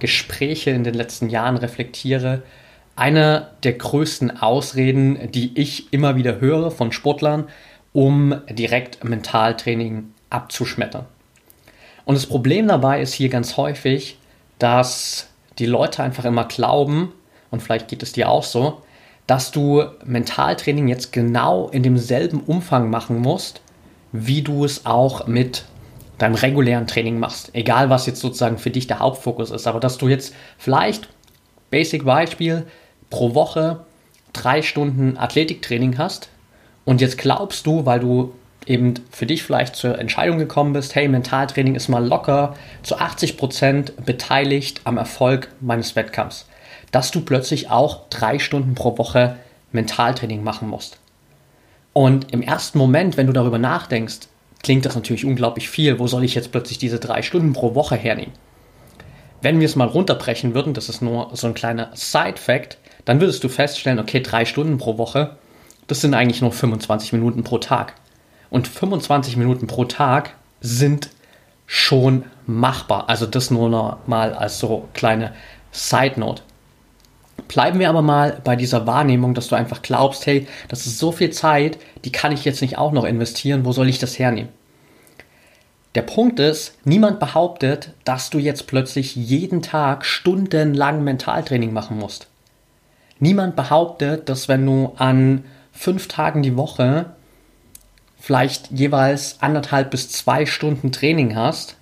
Gespräche 0.00 0.70
in 0.70 0.82
den 0.82 0.94
letzten 0.94 1.28
Jahren 1.28 1.56
reflektiere, 1.56 2.42
eine 2.96 3.48
der 3.62 3.74
größten 3.74 4.42
Ausreden, 4.42 5.30
die 5.30 5.58
ich 5.58 5.92
immer 5.92 6.16
wieder 6.16 6.40
höre 6.40 6.70
von 6.70 6.92
Sportlern, 6.92 7.48
um 7.92 8.34
direkt 8.50 9.04
Mentaltraining 9.04 10.10
abzuschmettern. 10.28 11.06
Und 12.04 12.16
das 12.16 12.26
Problem 12.26 12.66
dabei 12.66 13.00
ist 13.00 13.14
hier 13.14 13.28
ganz 13.28 13.56
häufig, 13.56 14.18
dass 14.58 15.28
die 15.58 15.66
Leute 15.66 16.02
einfach 16.02 16.24
immer 16.24 16.44
glauben, 16.44 17.12
und 17.50 17.62
vielleicht 17.62 17.88
geht 17.88 18.02
es 18.02 18.12
dir 18.12 18.28
auch 18.28 18.44
so, 18.44 18.82
dass 19.26 19.50
du 19.52 19.84
Mentaltraining 20.04 20.88
jetzt 20.88 21.12
genau 21.12 21.68
in 21.68 21.82
demselben 21.82 22.40
Umfang 22.40 22.90
machen 22.90 23.20
musst, 23.20 23.60
wie 24.12 24.42
du 24.42 24.64
es 24.64 24.86
auch 24.86 25.26
mit 25.26 25.64
deinem 26.22 26.34
regulären 26.34 26.86
Training 26.86 27.18
machst. 27.18 27.50
Egal, 27.54 27.90
was 27.90 28.06
jetzt 28.06 28.20
sozusagen 28.20 28.58
für 28.58 28.70
dich 28.70 28.86
der 28.86 28.98
Hauptfokus 28.98 29.50
ist, 29.50 29.66
aber 29.66 29.80
dass 29.80 29.98
du 29.98 30.08
jetzt 30.08 30.34
vielleicht, 30.58 31.08
Basic 31.70 32.04
Beispiel, 32.04 32.66
pro 33.10 33.34
Woche 33.34 33.84
drei 34.32 34.62
Stunden 34.62 35.16
Athletiktraining 35.16 35.98
hast 35.98 36.28
und 36.84 37.00
jetzt 37.00 37.18
glaubst 37.18 37.66
du, 37.66 37.86
weil 37.86 38.00
du 38.00 38.32
eben 38.66 38.94
für 39.10 39.26
dich 39.26 39.42
vielleicht 39.42 39.76
zur 39.76 39.98
Entscheidung 39.98 40.38
gekommen 40.38 40.72
bist, 40.72 40.94
hey, 40.94 41.08
Mentaltraining 41.08 41.74
ist 41.74 41.88
mal 41.88 42.06
locker 42.06 42.54
zu 42.82 42.98
80 42.98 43.36
Prozent 43.36 44.04
beteiligt 44.04 44.82
am 44.84 44.98
Erfolg 44.98 45.48
meines 45.60 45.96
Wettkampfs 45.96 46.46
dass 46.90 47.10
du 47.10 47.20
plötzlich 47.20 47.70
auch 47.70 48.08
drei 48.10 48.38
Stunden 48.38 48.74
pro 48.74 48.98
Woche 48.98 49.36
Mentaltraining 49.72 50.42
machen 50.42 50.68
musst. 50.68 50.98
Und 51.92 52.32
im 52.32 52.42
ersten 52.42 52.78
Moment, 52.78 53.16
wenn 53.16 53.26
du 53.26 53.32
darüber 53.32 53.58
nachdenkst, 53.58 54.28
klingt 54.62 54.84
das 54.84 54.94
natürlich 54.94 55.24
unglaublich 55.24 55.68
viel. 55.68 55.98
Wo 55.98 56.06
soll 56.06 56.24
ich 56.24 56.34
jetzt 56.34 56.52
plötzlich 56.52 56.78
diese 56.78 56.98
drei 56.98 57.22
Stunden 57.22 57.52
pro 57.52 57.74
Woche 57.74 57.96
hernehmen? 57.96 58.32
Wenn 59.42 59.58
wir 59.58 59.66
es 59.66 59.76
mal 59.76 59.88
runterbrechen 59.88 60.54
würden, 60.54 60.74
das 60.74 60.88
ist 60.88 61.00
nur 61.00 61.30
so 61.32 61.46
ein 61.46 61.54
kleiner 61.54 61.90
Side-Fact, 61.94 62.78
dann 63.06 63.20
würdest 63.20 63.42
du 63.42 63.48
feststellen, 63.48 63.98
okay, 63.98 64.20
drei 64.20 64.44
Stunden 64.44 64.76
pro 64.76 64.98
Woche, 64.98 65.38
das 65.86 66.02
sind 66.02 66.14
eigentlich 66.14 66.42
nur 66.42 66.52
25 66.52 67.12
Minuten 67.14 67.42
pro 67.42 67.58
Tag. 67.58 67.94
Und 68.50 68.68
25 68.68 69.36
Minuten 69.36 69.66
pro 69.66 69.84
Tag 69.86 70.34
sind 70.60 71.10
schon 71.66 72.24
machbar. 72.46 73.08
Also 73.08 73.26
das 73.26 73.50
nur 73.50 73.68
noch 73.70 74.06
mal 74.06 74.34
als 74.34 74.58
so 74.58 74.88
kleine 74.92 75.32
Side 75.72 76.18
Note. 76.18 76.42
Bleiben 77.50 77.80
wir 77.80 77.88
aber 77.88 78.00
mal 78.00 78.40
bei 78.44 78.54
dieser 78.54 78.86
Wahrnehmung, 78.86 79.34
dass 79.34 79.48
du 79.48 79.56
einfach 79.56 79.82
glaubst, 79.82 80.24
hey, 80.24 80.46
das 80.68 80.86
ist 80.86 81.00
so 81.00 81.10
viel 81.10 81.30
Zeit, 81.30 81.78
die 82.04 82.12
kann 82.12 82.30
ich 82.30 82.44
jetzt 82.44 82.62
nicht 82.62 82.78
auch 82.78 82.92
noch 82.92 83.02
investieren, 83.02 83.64
wo 83.64 83.72
soll 83.72 83.88
ich 83.88 83.98
das 83.98 84.20
hernehmen? 84.20 84.50
Der 85.96 86.02
Punkt 86.02 86.38
ist, 86.38 86.78
niemand 86.84 87.18
behauptet, 87.18 87.92
dass 88.04 88.30
du 88.30 88.38
jetzt 88.38 88.68
plötzlich 88.68 89.16
jeden 89.16 89.62
Tag 89.62 90.04
stundenlang 90.04 91.02
Mentaltraining 91.02 91.72
machen 91.72 91.98
musst. 91.98 92.28
Niemand 93.18 93.56
behauptet, 93.56 94.28
dass 94.28 94.46
wenn 94.46 94.64
du 94.64 94.92
an 94.96 95.42
fünf 95.72 96.06
Tagen 96.06 96.44
die 96.44 96.56
Woche 96.56 97.06
vielleicht 98.16 98.70
jeweils 98.70 99.38
anderthalb 99.40 99.90
bis 99.90 100.08
zwei 100.08 100.46
Stunden 100.46 100.92
Training 100.92 101.34
hast, 101.34 101.78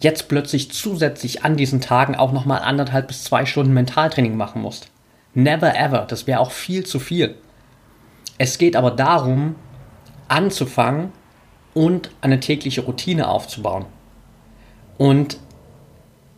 jetzt 0.00 0.26
plötzlich 0.26 0.72
zusätzlich 0.72 1.44
an 1.44 1.56
diesen 1.56 1.80
Tagen 1.80 2.16
auch 2.16 2.32
nochmal 2.32 2.62
anderthalb 2.62 3.06
bis 3.06 3.22
zwei 3.22 3.46
Stunden 3.46 3.74
Mentaltraining 3.74 4.36
machen 4.36 4.60
musst. 4.60 4.88
Never 5.34 5.76
ever, 5.76 6.06
das 6.08 6.26
wäre 6.26 6.40
auch 6.40 6.52
viel 6.52 6.86
zu 6.86 6.98
viel. 6.98 7.34
Es 8.38 8.58
geht 8.58 8.76
aber 8.76 8.90
darum, 8.90 9.56
anzufangen 10.28 11.12
und 11.74 12.10
eine 12.20 12.40
tägliche 12.40 12.82
Routine 12.82 13.28
aufzubauen. 13.28 13.86
Und 14.96 15.38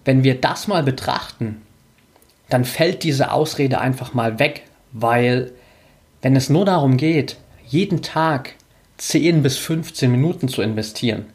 wenn 0.05 0.25
wir 0.25 0.41
das 0.41 0.67
mal 0.67 0.83
betrachten, 0.83 1.63
dann 2.49 2.65
fällt 2.65 3.03
diese 3.03 3.33
Ausrede 3.33 3.81
einfach 3.81 4.15
mal 4.15 4.39
weg, 4.39 4.63
weil 4.93 5.53
wenn 6.23 6.37
es 6.37 6.49
nur 6.49 6.65
darum 6.65 6.97
geht, 6.97 7.37
jeden 7.67 8.03
Tag 8.03 8.55
10 8.99 9.43
bis 9.43 9.59
15 9.59 10.11
Minuten 10.11 10.49
zu 10.49 10.63
investieren, 10.63 11.27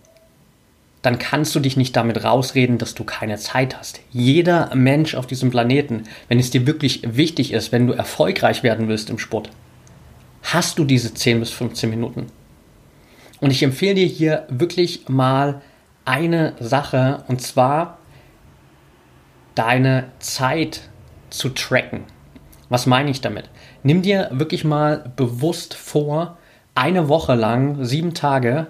dann 1.02 1.18
kannst 1.18 1.56
du 1.56 1.60
dich 1.60 1.78
nicht 1.78 1.96
damit 1.96 2.24
rausreden, 2.24 2.78
dass 2.78 2.94
du 2.94 3.04
keine 3.04 3.38
Zeit 3.38 3.78
hast. 3.78 4.02
Jeder 4.12 4.74
Mensch 4.76 5.16
auf 5.16 5.26
diesem 5.26 5.50
Planeten, 5.50 6.04
wenn 6.28 6.40
es 6.40 6.52
dir 6.52 6.68
wirklich 6.68 7.02
wichtig 7.04 7.54
ist, 7.54 7.72
wenn 7.72 7.88
du 7.88 7.94
erfolgreich 7.94 8.62
werden 8.64 8.88
willst 8.88 9.10
im 9.10 9.18
Sport, 9.18 9.50
hast 10.44 10.78
du 10.78 10.86
diese 10.86 11.14
10 11.14 11.40
bis 11.40 11.50
15 11.52 11.90
Minuten. 11.90 12.28
Und 13.40 13.52
ich 13.52 13.64
empfehle 13.64 13.96
dir 13.96 14.06
hier 14.06 14.46
wirklich 14.50 15.10
mal 15.10 15.62
eine 16.06 16.54
Sache, 16.60 17.24
und 17.28 17.42
zwar 17.42 17.98
deine 19.56 20.06
Zeit 20.20 20.82
zu 21.30 21.50
tracken. 21.50 22.04
Was 22.70 22.86
meine 22.86 23.10
ich 23.10 23.22
damit? 23.22 23.50
Nimm 23.84 24.02
dir 24.02 24.30
wirklich 24.32 24.64
mal 24.64 25.12
bewusst 25.16 25.74
vor, 25.74 26.38
eine 26.76 27.10
Woche 27.10 27.36
lang, 27.36 27.84
sieben 27.84 28.14
Tage, 28.14 28.68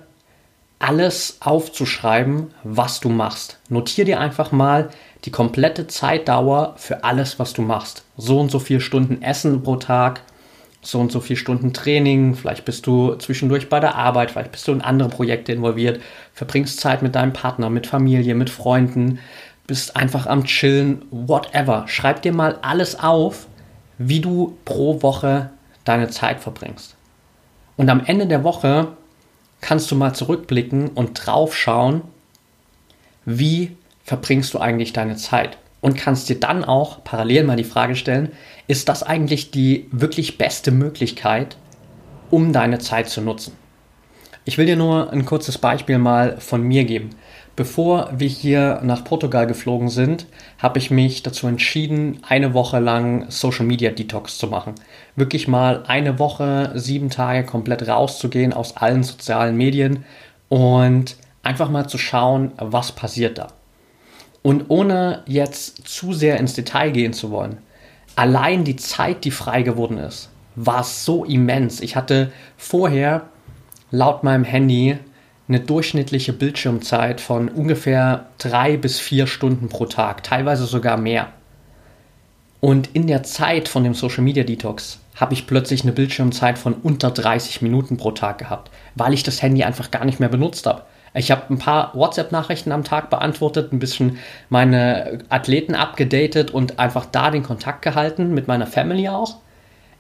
alles 0.82 1.38
aufzuschreiben, 1.42 2.54
was 2.64 3.00
du 3.00 3.10
machst. 3.10 3.60
Notier 3.70 4.06
dir 4.06 4.20
einfach 4.20 4.52
mal 4.52 4.90
die 5.26 5.32
komplette 5.32 5.88
Zeitdauer 5.88 6.74
für 6.78 7.04
alles, 7.04 7.38
was 7.40 7.54
du 7.54 7.62
machst. 7.62 8.04
So 8.18 8.40
und 8.40 8.50
so 8.50 8.60
viele 8.60 8.82
Stunden 8.82 9.22
Essen 9.22 9.62
pro 9.62 9.76
Tag, 9.76 10.22
so 10.82 11.00
und 11.00 11.12
so 11.12 11.20
viele 11.20 11.38
Stunden 11.38 11.74
Training, 11.74 12.36
vielleicht 12.36 12.66
bist 12.66 12.88
du 12.88 13.16
zwischendurch 13.16 13.70
bei 13.70 13.80
der 13.80 13.96
Arbeit, 13.96 14.32
vielleicht 14.32 14.52
bist 14.52 14.68
du 14.68 14.72
in 14.72 14.82
andere 14.82 15.10
Projekte 15.10 15.52
involviert, 15.52 16.02
verbringst 16.34 16.80
Zeit 16.80 17.04
mit 17.04 17.16
deinem 17.16 17.34
Partner, 17.34 17.70
mit 17.70 17.86
Familie, 17.86 18.34
mit 18.34 18.50
Freunden, 18.50 19.20
bist 19.68 19.96
einfach 19.96 20.26
am 20.26 20.46
Chillen, 20.46 21.06
whatever. 21.12 21.84
Schreib 21.88 22.24
dir 22.24 22.34
mal 22.34 22.58
alles 22.64 23.00
auf, 23.00 23.48
wie 24.00 24.20
du 24.20 24.58
pro 24.66 25.04
Woche 25.04 25.52
deine 25.86 26.10
Zeit 26.10 26.40
verbringst. 26.40 26.96
Und 27.78 27.90
am 27.90 28.04
Ende 28.04 28.26
der 28.26 28.44
Woche 28.44 28.90
kannst 29.62 29.90
du 29.92 29.96
mal 29.96 30.14
zurückblicken 30.14 30.90
und 30.90 31.14
drauf 31.14 31.56
schauen, 31.56 32.02
wie 33.26 33.78
verbringst 34.04 34.54
du 34.54 34.60
eigentlich 34.60 34.94
deine 34.94 35.16
Zeit? 35.16 35.58
Und 35.80 35.98
kannst 35.98 36.30
dir 36.30 36.40
dann 36.40 36.64
auch 36.64 37.04
parallel 37.04 37.44
mal 37.44 37.56
die 37.56 37.64
Frage 37.64 37.96
stellen, 37.96 38.32
ist 38.68 38.90
das 38.90 39.02
eigentlich 39.02 39.52
die 39.52 39.88
wirklich 39.92 40.38
beste 40.38 40.72
Möglichkeit, 40.72 41.58
um 42.30 42.54
deine 42.54 42.80
Zeit 42.80 43.10
zu 43.10 43.22
nutzen? 43.22 43.54
Ich 44.46 44.58
will 44.58 44.66
dir 44.66 44.76
nur 44.76 45.12
ein 45.12 45.26
kurzes 45.26 45.58
Beispiel 45.58 45.98
mal 45.98 46.40
von 46.40 46.62
mir 46.62 46.84
geben. 46.84 47.12
Bevor 47.56 48.10
wir 48.16 48.30
hier 48.30 48.80
nach 48.82 49.04
Portugal 49.04 49.46
geflogen 49.46 49.90
sind, 49.90 50.26
habe 50.58 50.80
ich 50.80 50.90
mich 50.90 51.22
dazu 51.22 51.48
entschieden, 51.48 52.20
eine 52.28 52.54
Woche 52.54 52.80
lang 52.80 53.30
Social 53.30 53.66
Media 53.66 53.92
Detox 53.92 54.38
zu 54.38 54.48
machen. 54.48 54.76
Wirklich 55.18 55.50
mal 55.50 55.84
eine 55.88 56.18
Woche, 56.18 56.72
sieben 56.76 57.10
Tage 57.10 57.46
komplett 57.46 57.88
rauszugehen 57.88 58.54
aus 58.54 58.78
allen 58.78 59.04
sozialen 59.04 59.58
Medien 59.58 60.06
und 60.48 61.18
einfach 61.44 61.70
mal 61.70 61.88
zu 61.88 61.98
schauen, 61.98 62.54
was 62.58 62.94
passiert 62.94 63.38
da. 63.38 63.48
Und 64.44 64.66
ohne 64.70 65.24
jetzt 65.28 65.88
zu 65.88 66.14
sehr 66.14 66.38
ins 66.38 66.54
Detail 66.54 66.92
gehen 66.92 67.14
zu 67.14 67.32
wollen, 67.32 67.58
allein 68.16 68.64
die 68.64 68.78
Zeit, 68.78 69.26
die 69.26 69.32
frei 69.32 69.62
geworden 69.62 69.98
ist, 69.98 70.30
war 70.56 70.84
so 70.84 71.26
immens. 71.26 71.82
Ich 71.82 71.98
hatte 71.98 72.32
vorher 72.58 73.24
laut 73.92 74.24
meinem 74.24 74.46
Handy 74.46 74.98
eine 75.52 75.60
durchschnittliche 75.60 76.32
Bildschirmzeit 76.32 77.20
von 77.20 77.50
ungefähr 77.50 78.28
drei 78.38 78.78
bis 78.78 79.00
vier 79.00 79.28
Stunden 79.28 79.68
pro 79.68 79.86
Tag, 79.86 80.24
teilweise 80.24 80.66
sogar 80.66 80.96
mehr. 80.96 81.28
Und 82.62 82.90
in 82.94 83.08
der 83.08 83.24
Zeit 83.24 83.68
von 83.68 83.84
dem 83.84 83.94
Social 83.94 84.24
Media 84.24 84.46
Detox 84.46 85.00
habe 85.16 85.34
ich 85.34 85.48
plötzlich 85.48 85.84
eine 85.84 85.92
Bildschirmzeit 85.92 86.58
von 86.58 86.74
unter 86.74 87.12
30 87.12 87.62
Minuten 87.62 87.98
pro 87.98 88.12
Tag 88.12 88.38
gehabt, 88.38 88.72
weil 88.96 89.14
ich 89.14 89.24
das 89.24 89.42
Handy 89.42 89.64
einfach 89.64 89.92
gar 89.92 90.06
nicht 90.06 90.22
mehr 90.22 90.30
benutzt 90.30 90.66
habe. 90.66 90.84
Ich 91.14 91.32
habe 91.32 91.42
ein 91.50 91.60
paar 91.60 91.94
WhatsApp-Nachrichten 91.96 92.72
am 92.72 92.86
Tag 92.86 93.10
beantwortet, 93.10 93.74
ein 93.74 93.80
bisschen 93.80 94.20
meine 94.48 95.20
Athleten 95.28 95.76
abgedatet 95.76 96.52
und 96.52 96.80
einfach 96.80 97.06
da 97.06 97.30
den 97.30 97.44
Kontakt 97.44 97.82
gehalten, 97.82 98.34
mit 98.34 98.48
meiner 98.48 98.68
Family 98.68 99.10
auch 99.10 99.36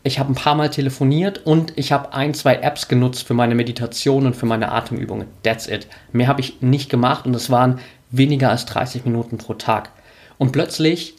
ich 0.04 0.18
habe 0.18 0.32
ein 0.32 0.36
paar 0.36 0.56
Mal 0.56 0.70
telefoniert 0.70 1.46
und 1.46 1.74
ich 1.76 1.92
habe 1.92 2.14
ein, 2.14 2.34
zwei 2.34 2.56
Apps 2.56 2.88
genutzt 2.88 3.28
für 3.28 3.36
meine 3.36 3.56
Meditation 3.56 4.26
und 4.26 4.36
für 4.36 4.48
meine 4.48 4.72
Atemübungen. 4.72 5.28
That's 5.44 5.68
it. 5.68 5.88
Mehr 6.12 6.28
habe 6.28 6.42
ich 6.42 6.62
nicht 6.62 6.90
gemacht 6.90 7.26
und 7.26 7.36
es 7.36 7.50
waren 7.50 7.80
weniger 8.10 8.50
als 8.50 8.66
30 8.66 9.06
Minuten 9.06 9.38
pro 9.38 9.54
Tag. 9.54 9.92
Und 10.38 10.52
plötzlich 10.52 11.16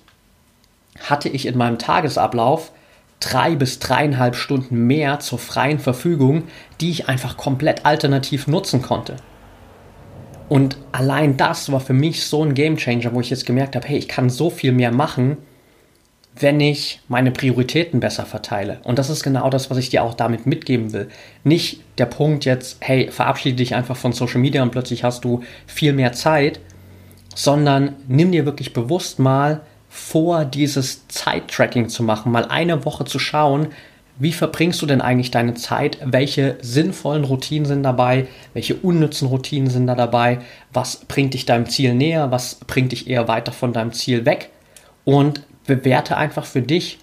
hatte 1.01 1.29
ich 1.29 1.47
in 1.47 1.57
meinem 1.57 1.79
Tagesablauf 1.79 2.73
drei 3.21 3.55
bis 3.55 3.79
dreieinhalb 3.79 4.35
Stunden 4.35 4.87
mehr 4.89 5.21
zur 5.21 5.39
freien 5.39 5.79
Verfügung, 5.79 6.45
die 6.81 6.91
ich 6.91 7.09
einfach 7.09 7.37
komplett 7.37 7.87
alternativ 7.87 8.49
nutzen 8.49 8.83
konnte. 8.83 9.17
Und 10.49 10.77
allein 10.91 11.37
das 11.37 11.71
war 11.71 11.81
für 11.81 11.93
mich 11.93 12.25
so 12.25 12.45
ein 12.45 12.55
Gamechanger, 12.55 13.15
wo 13.15 13.21
ich 13.21 13.31
jetzt 13.31 13.47
gemerkt 13.47 13.77
habe, 13.77 13.87
hey, 13.87 13.97
ich 13.97 14.09
kann 14.09 14.29
so 14.29 14.51
viel 14.51 14.73
mehr 14.73 14.91
machen, 14.91 15.39
wenn 16.35 16.61
ich 16.61 17.01
meine 17.09 17.31
Prioritäten 17.31 18.01
besser 18.01 18.25
verteile. 18.25 18.81
Und 18.85 18.99
das 18.99 19.11
ist 19.11 19.23
genau 19.23 19.51
das, 19.51 19.71
was 19.71 19.79
ich 19.79 19.91
dir 19.91 20.03
auch 20.03 20.15
damit 20.15 20.47
mitgeben 20.47 20.93
will. 20.93 21.09
Nicht 21.45 21.81
der 21.99 22.07
Punkt 22.07 22.45
jetzt, 22.45 22.79
hey, 22.81 23.11
verabschiede 23.11 23.57
dich 23.57 23.75
einfach 23.75 23.97
von 23.97 24.13
Social 24.13 24.41
Media 24.41 24.63
und 24.63 24.73
plötzlich 24.73 25.05
hast 25.05 25.25
du 25.25 25.43
viel 25.67 25.93
mehr 25.93 26.13
Zeit, 26.13 26.61
sondern 27.35 27.97
nimm 28.09 28.33
dir 28.33 28.47
wirklich 28.47 28.73
bewusst 28.73 29.19
mal 29.19 29.61
vor, 29.89 30.47
dieses 30.47 31.07
Zeittracking 31.09 31.91
zu 31.91 32.03
machen, 32.03 32.33
mal 32.33 32.47
eine 32.47 32.87
Woche 32.87 33.05
zu 33.05 33.19
schauen, 33.19 33.69
wie 34.19 34.33
verbringst 34.33 34.81
du 34.81 34.87
denn 34.87 35.01
eigentlich 35.01 35.31
deine 35.31 35.55
Zeit? 35.55 35.99
Welche 36.05 36.57
sinnvollen 36.61 37.25
Routinen 37.25 37.67
sind 37.67 37.83
dabei? 37.83 38.27
Welche 38.53 38.77
unnützen 38.77 39.27
Routinen 39.27 39.71
sind 39.71 39.87
da 39.87 39.95
dabei? 39.95 40.39
Was 40.73 40.97
bringt 41.07 41.35
dich 41.35 41.47
deinem 41.47 41.69
Ziel 41.69 41.95
näher? 41.95 42.31
Was 42.31 42.57
bringt 42.57 42.93
dich 42.93 43.09
eher 43.09 43.27
weiter 43.27 43.53
von 43.53 43.73
deinem 43.73 43.93
Ziel 43.93 44.25
weg? 44.27 44.51
Und 45.05 45.43
bewerte 45.67 46.17
einfach 46.17 46.45
für 46.45 46.63
dich, 46.63 46.99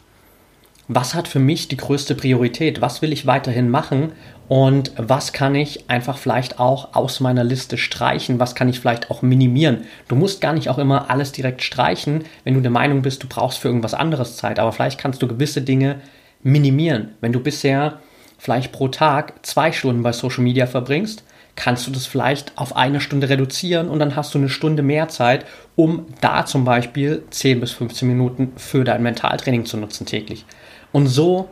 was 0.87 1.13
hat 1.13 1.27
für 1.27 1.39
mich 1.39 1.67
die 1.67 1.77
größte 1.77 2.15
Priorität, 2.15 2.81
was 2.81 3.01
will 3.01 3.13
ich 3.13 3.27
weiterhin 3.27 3.69
machen 3.69 4.11
und 4.47 4.91
was 4.97 5.33
kann 5.33 5.53
ich 5.53 5.87
einfach 5.87 6.17
vielleicht 6.17 6.59
auch 6.59 6.95
aus 6.95 7.19
meiner 7.19 7.43
Liste 7.43 7.77
streichen, 7.77 8.39
was 8.39 8.55
kann 8.55 8.69
ich 8.69 8.79
vielleicht 8.79 9.11
auch 9.11 9.21
minimieren. 9.21 9.85
Du 10.07 10.15
musst 10.15 10.41
gar 10.41 10.53
nicht 10.53 10.67
auch 10.67 10.79
immer 10.79 11.11
alles 11.11 11.31
direkt 11.31 11.61
streichen, 11.61 12.23
wenn 12.43 12.55
du 12.55 12.61
der 12.61 12.71
Meinung 12.71 13.03
bist, 13.03 13.21
du 13.21 13.27
brauchst 13.27 13.59
für 13.59 13.67
irgendwas 13.67 13.93
anderes 13.93 14.35
Zeit, 14.35 14.57
aber 14.57 14.71
vielleicht 14.71 14.99
kannst 14.99 15.21
du 15.21 15.27
gewisse 15.27 15.61
Dinge 15.61 16.01
minimieren. 16.41 17.09
Wenn 17.21 17.33
du 17.33 17.39
bisher 17.39 17.99
vielleicht 18.39 18.71
pro 18.71 18.87
Tag 18.87 19.45
zwei 19.45 19.71
Stunden 19.71 20.01
bei 20.01 20.11
Social 20.11 20.43
Media 20.43 20.65
verbringst, 20.65 21.23
kannst 21.59 21.85
du 21.85 21.91
das 21.91 22.05
vielleicht 22.05 22.57
auf 22.57 22.77
eine 22.77 23.01
Stunde 23.01 23.27
reduzieren 23.27 23.89
und 23.89 23.99
dann 23.99 24.15
hast 24.15 24.33
du 24.33 24.37
eine 24.37 24.47
Stunde 24.47 24.81
mehr 24.81 25.09
Zeit, 25.09 25.45
um 25.75 26.05
da 26.21 26.45
zum 26.45 26.63
Beispiel 26.63 27.23
10 27.29 27.59
bis 27.59 27.73
15 27.73 28.07
Minuten 28.07 28.53
für 28.55 28.85
dein 28.85 29.03
Mentaltraining 29.03 29.65
zu 29.65 29.75
nutzen 29.75 30.05
täglich. 30.05 30.45
Und 30.93 31.07
so 31.07 31.49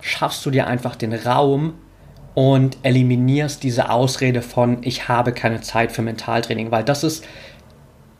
schaffst 0.00 0.44
du 0.44 0.50
dir 0.50 0.66
einfach 0.66 0.96
den 0.96 1.12
Raum 1.12 1.74
und 2.34 2.76
eliminierst 2.82 3.62
diese 3.62 3.88
Ausrede 3.88 4.42
von 4.42 4.78
ich 4.82 5.06
habe 5.06 5.30
keine 5.30 5.60
Zeit 5.60 5.92
für 5.92 6.02
Mentaltraining, 6.02 6.72
weil 6.72 6.82
das 6.82 7.04
ist 7.04 7.24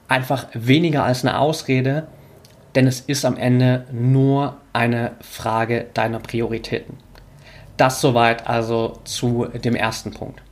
einfach 0.07 0.47
weniger 0.55 1.03
als 1.03 1.25
eine 1.25 1.41
Ausrede, 1.41 2.07
denn 2.77 2.87
es 2.87 3.01
ist 3.01 3.25
am 3.25 3.37
Ende 3.37 3.85
nur 3.91 4.59
eine 4.73 5.17
Frage 5.23 5.87
deiner 5.93 6.21
Prioritäten. 6.21 6.99
Das 7.77 8.01
soweit 8.01 8.47
also 8.47 9.01
zu 9.03 9.47
dem 9.47 9.75
ersten 9.75 10.13
Punkt. 10.13 10.46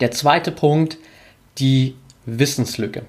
Der 0.00 0.10
zweite 0.10 0.52
Punkt, 0.52 0.98
die 1.58 1.94
Wissenslücke. 2.26 3.04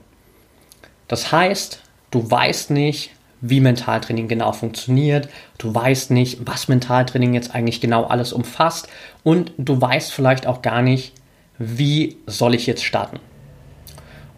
Das 1.08 1.32
heißt, 1.32 1.82
du 2.12 2.30
weißt 2.30 2.72
nicht, 2.72 3.12
wie 3.42 3.60
Mentaltraining 3.60 4.28
genau 4.28 4.52
funktioniert, 4.52 5.30
du 5.58 5.74
weißt 5.74 6.12
nicht, 6.12 6.40
was 6.46 6.68
Mentaltraining 6.68 7.34
jetzt 7.34 7.54
eigentlich 7.54 7.82
genau 7.82 8.06
alles 8.06 8.34
umfasst 8.34 8.88
und 9.24 9.52
du 9.58 9.80
weißt 9.80 10.12
vielleicht 10.12 10.48
auch 10.48 10.62
gar 10.62 10.82
nicht, 10.82 11.14
wie 11.60 12.18
soll 12.26 12.56
ich 12.56 12.66
jetzt 12.66 12.84
starten. 12.84 13.20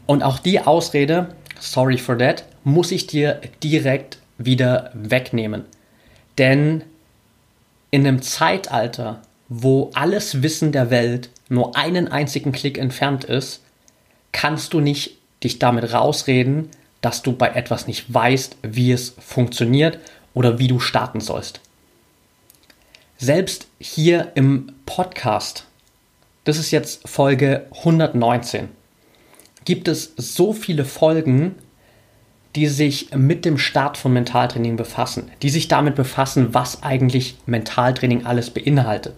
Und 0.06 0.24
auch 0.24 0.40
die 0.40 0.60
Ausrede, 0.60 1.36
sorry 1.60 1.98
for 1.98 2.18
that, 2.18 2.46
muss 2.64 2.92
ich 2.92 3.08
dir 3.08 3.40
direkt 3.64 4.18
wieder 4.38 4.92
wegnehmen. 4.94 5.66
Denn 6.38 6.84
in 7.92 8.06
einem 8.06 8.22
Zeitalter, 8.22 9.22
wo 9.50 9.92
alles 9.94 10.42
Wissen 10.42 10.72
der 10.72 10.90
Welt 10.90 11.30
nur 11.50 11.76
einen 11.76 12.08
einzigen 12.08 12.52
Klick 12.52 12.78
entfernt 12.78 13.24
ist, 13.24 13.62
kannst 14.32 14.74
du 14.74 14.80
nicht 14.80 15.18
dich 15.44 15.60
damit 15.60 15.94
rausreden, 15.94 16.70
dass 17.02 17.22
du 17.22 17.34
bei 17.34 17.50
etwas 17.50 17.88
nicht 17.88 18.14
weißt, 18.14 18.58
wie 18.62 18.92
es 18.92 19.16
funktioniert 19.20 20.00
oder 20.34 20.60
wie 20.60 20.68
du 20.68 20.80
starten 20.80 21.20
sollst. 21.20 21.62
Selbst 23.18 23.68
hier 23.80 24.32
im 24.36 24.72
Podcast, 24.86 25.66
das 26.44 26.58
ist 26.58 26.72
jetzt 26.72 27.08
Folge 27.08 27.66
119, 27.78 28.70
gibt 29.66 29.88
es 29.88 30.14
so 30.16 30.54
viele 30.54 30.86
Folgen, 30.86 31.56
die 32.56 32.68
sich 32.68 33.10
mit 33.16 33.46
dem 33.46 33.58
Start 33.58 33.98
von 33.98 34.14
Mentaltraining 34.14 34.76
befassen, 34.76 35.30
die 35.42 35.50
sich 35.50 35.68
damit 35.68 35.96
befassen, 35.96 36.54
was 36.54 36.82
eigentlich 36.82 37.36
Mentaltraining 37.46 38.26
alles 38.26 38.50
beinhaltet, 38.50 39.14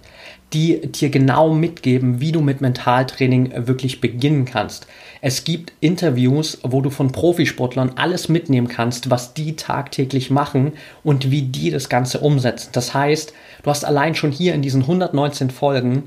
die 0.54 0.82
dir 0.82 1.10
genau 1.10 1.54
mitgeben, 1.54 2.20
wie 2.20 2.34
du 2.34 2.42
mit 2.42 2.60
Mentaltraining 2.60 3.68
wirklich 3.68 4.02
beginnen 4.02 4.44
kannst. 4.44 4.86
Es 5.22 5.46
gibt 5.46 5.72
Interviews, 5.80 6.60
wo 6.64 6.82
du 6.82 6.90
von 6.90 7.14
Profisportlern 7.14 7.94
alles 7.96 8.28
mitnehmen 8.28 8.68
kannst, 8.68 9.10
was 9.10 9.34
die 9.34 9.56
tagtäglich 9.56 10.30
machen 10.30 10.74
und 11.04 11.32
wie 11.32 11.44
die 11.44 11.72
das 11.72 11.88
Ganze 11.88 12.20
umsetzen. 12.20 12.72
Das 12.74 12.94
heißt, 12.94 13.34
du 13.64 13.70
hast 13.70 13.86
allein 13.86 14.16
schon 14.16 14.32
hier 14.32 14.54
in 14.54 14.62
diesen 14.62 14.82
119 14.82 15.52
Folgen 15.52 16.04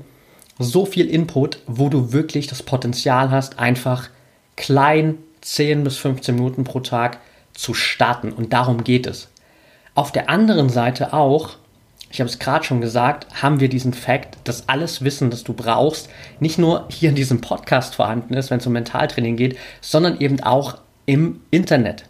so 0.59 0.85
viel 0.85 1.07
Input, 1.07 1.59
wo 1.65 1.89
du 1.89 2.13
wirklich 2.13 2.45
das 2.47 2.61
Potenzial 2.61 3.31
hast, 3.31 3.57
einfach 3.57 4.09
klein 4.55 5.17
10 5.45 5.83
bis 5.83 5.97
15 5.97 6.35
Minuten 6.35 6.63
pro 6.63 6.79
Tag 6.79 7.19
zu 7.53 7.73
starten. 7.73 8.31
Und 8.31 8.51
darum 8.51 8.83
geht 8.83 9.05
es. 9.05 9.29
Auf 9.93 10.11
der 10.11 10.29
anderen 10.29 10.69
Seite 10.69 11.13
auch, 11.13 11.51
ich 12.09 12.19
habe 12.19 12.29
es 12.29 12.39
gerade 12.39 12.65
schon 12.65 12.81
gesagt, 12.81 13.43
haben 13.43 13.59
wir 13.59 13.69
diesen 13.69 13.93
Fakt, 13.93 14.37
dass 14.43 14.67
alles 14.67 15.03
Wissen, 15.03 15.29
das 15.29 15.43
du 15.43 15.53
brauchst, 15.53 16.09
nicht 16.39 16.57
nur 16.57 16.87
hier 16.89 17.09
in 17.09 17.15
diesem 17.15 17.41
Podcast 17.41 17.95
vorhanden 17.95 18.33
ist, 18.33 18.49
wenn 18.49 18.57
es 18.57 18.65
um 18.65 18.73
Mentaltraining 18.73 19.37
geht, 19.37 19.57
sondern 19.81 20.19
eben 20.19 20.41
auch 20.41 20.79
im 21.05 21.41
Internet. 21.51 22.05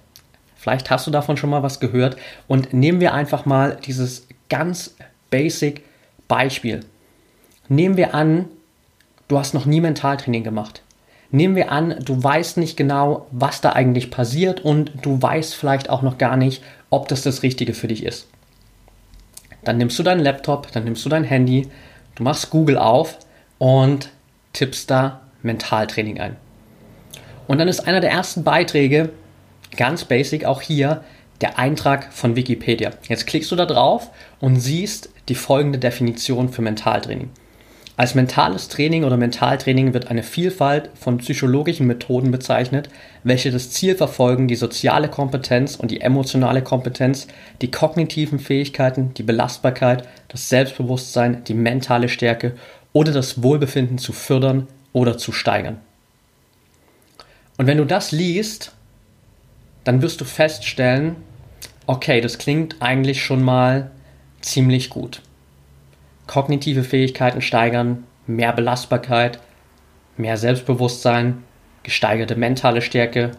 Vielleicht 0.55 0.89
hast 0.89 1.05
du 1.05 1.11
davon 1.11 1.35
schon 1.35 1.49
mal 1.49 1.61
was 1.61 1.81
gehört. 1.81 2.15
Und 2.47 2.73
nehmen 2.73 3.01
wir 3.01 3.13
einfach 3.13 3.45
mal 3.45 3.77
dieses 3.85 4.27
ganz 4.49 4.95
basic 5.29 5.83
Beispiel. 6.29 6.79
Nehmen 7.67 7.97
wir 7.97 8.15
an, 8.15 8.45
du 9.27 9.37
hast 9.37 9.53
noch 9.53 9.65
nie 9.65 9.81
Mentaltraining 9.81 10.43
gemacht. 10.43 10.81
Nehmen 11.35 11.57
wir 11.57 11.69
an, 11.69 11.97
du 12.01 12.23
weißt 12.23 12.55
nicht 12.55 12.77
genau, 12.77 13.27
was 13.29 13.59
da 13.59 13.73
eigentlich 13.73 14.09
passiert 14.09 14.61
und 14.61 14.93
du 15.01 15.21
weißt 15.21 15.53
vielleicht 15.53 15.89
auch 15.89 16.01
noch 16.01 16.17
gar 16.17 16.37
nicht, 16.37 16.63
ob 16.89 17.09
das 17.09 17.23
das 17.23 17.43
Richtige 17.43 17.73
für 17.73 17.89
dich 17.89 18.05
ist. 18.05 18.29
Dann 19.65 19.77
nimmst 19.77 19.99
du 19.99 20.03
deinen 20.03 20.21
Laptop, 20.21 20.71
dann 20.71 20.85
nimmst 20.85 21.03
du 21.03 21.09
dein 21.09 21.25
Handy, 21.25 21.67
du 22.15 22.23
machst 22.23 22.51
Google 22.51 22.77
auf 22.77 23.17
und 23.57 24.11
tippst 24.53 24.89
da 24.89 25.23
Mentaltraining 25.41 26.21
ein. 26.21 26.37
Und 27.47 27.57
dann 27.57 27.67
ist 27.67 27.81
einer 27.81 27.99
der 27.99 28.11
ersten 28.11 28.45
Beiträge, 28.45 29.09
ganz 29.75 30.05
basic 30.05 30.45
auch 30.45 30.61
hier, 30.61 31.03
der 31.41 31.59
Eintrag 31.59 32.13
von 32.13 32.37
Wikipedia. 32.37 32.91
Jetzt 33.09 33.27
klickst 33.27 33.51
du 33.51 33.57
da 33.57 33.65
drauf 33.65 34.09
und 34.39 34.55
siehst 34.55 35.09
die 35.27 35.35
folgende 35.35 35.79
Definition 35.79 36.47
für 36.47 36.61
Mentaltraining. 36.61 37.29
Als 37.97 38.13
mentales 38.13 38.67
Training 38.67 39.05
oder 39.05 39.15
Mentaltraining 39.15 39.93
wird 39.93 40.07
eine 40.07 40.23
Vielfalt 40.23 40.89
von 40.95 41.19
psychologischen 41.19 41.87
Methoden 41.87 42.29
bezeichnet, 42.29 42.89
welche 43.23 43.51
das 43.51 43.71
Ziel 43.71 43.95
verfolgen, 43.95 44.49
die 44.49 44.57
soziale 44.57 45.07
Kompetenz 45.07 45.77
und 45.77 45.91
die 45.91 46.01
emotionale 46.01 46.61
Kompetenz, 46.61 47.27
die 47.61 47.71
kognitiven 47.71 48.39
Fähigkeiten, 48.39 49.13
die 49.13 49.23
Belastbarkeit, 49.23 50.05
das 50.27 50.49
Selbstbewusstsein, 50.49 51.45
die 51.45 51.53
mentale 51.53 52.09
Stärke 52.09 52.55
oder 52.91 53.13
das 53.13 53.41
Wohlbefinden 53.41 53.97
zu 53.97 54.11
fördern 54.11 54.67
oder 54.91 55.17
zu 55.17 55.31
steigern. 55.31 55.79
Und 57.57 57.67
wenn 57.67 57.77
du 57.77 57.85
das 57.85 58.11
liest, 58.11 58.73
dann 59.85 60.01
wirst 60.01 60.19
du 60.19 60.25
feststellen, 60.25 61.15
okay, 61.87 62.19
das 62.19 62.39
klingt 62.39 62.81
eigentlich 62.81 63.23
schon 63.23 63.41
mal 63.41 63.91
ziemlich 64.41 64.89
gut 64.89 65.21
kognitive 66.27 66.83
Fähigkeiten 66.83 67.41
steigern, 67.41 68.05
mehr 68.27 68.53
Belastbarkeit, 68.53 69.39
mehr 70.17 70.37
Selbstbewusstsein, 70.37 71.43
gesteigerte 71.83 72.35
mentale 72.35 72.81
Stärke, 72.81 73.31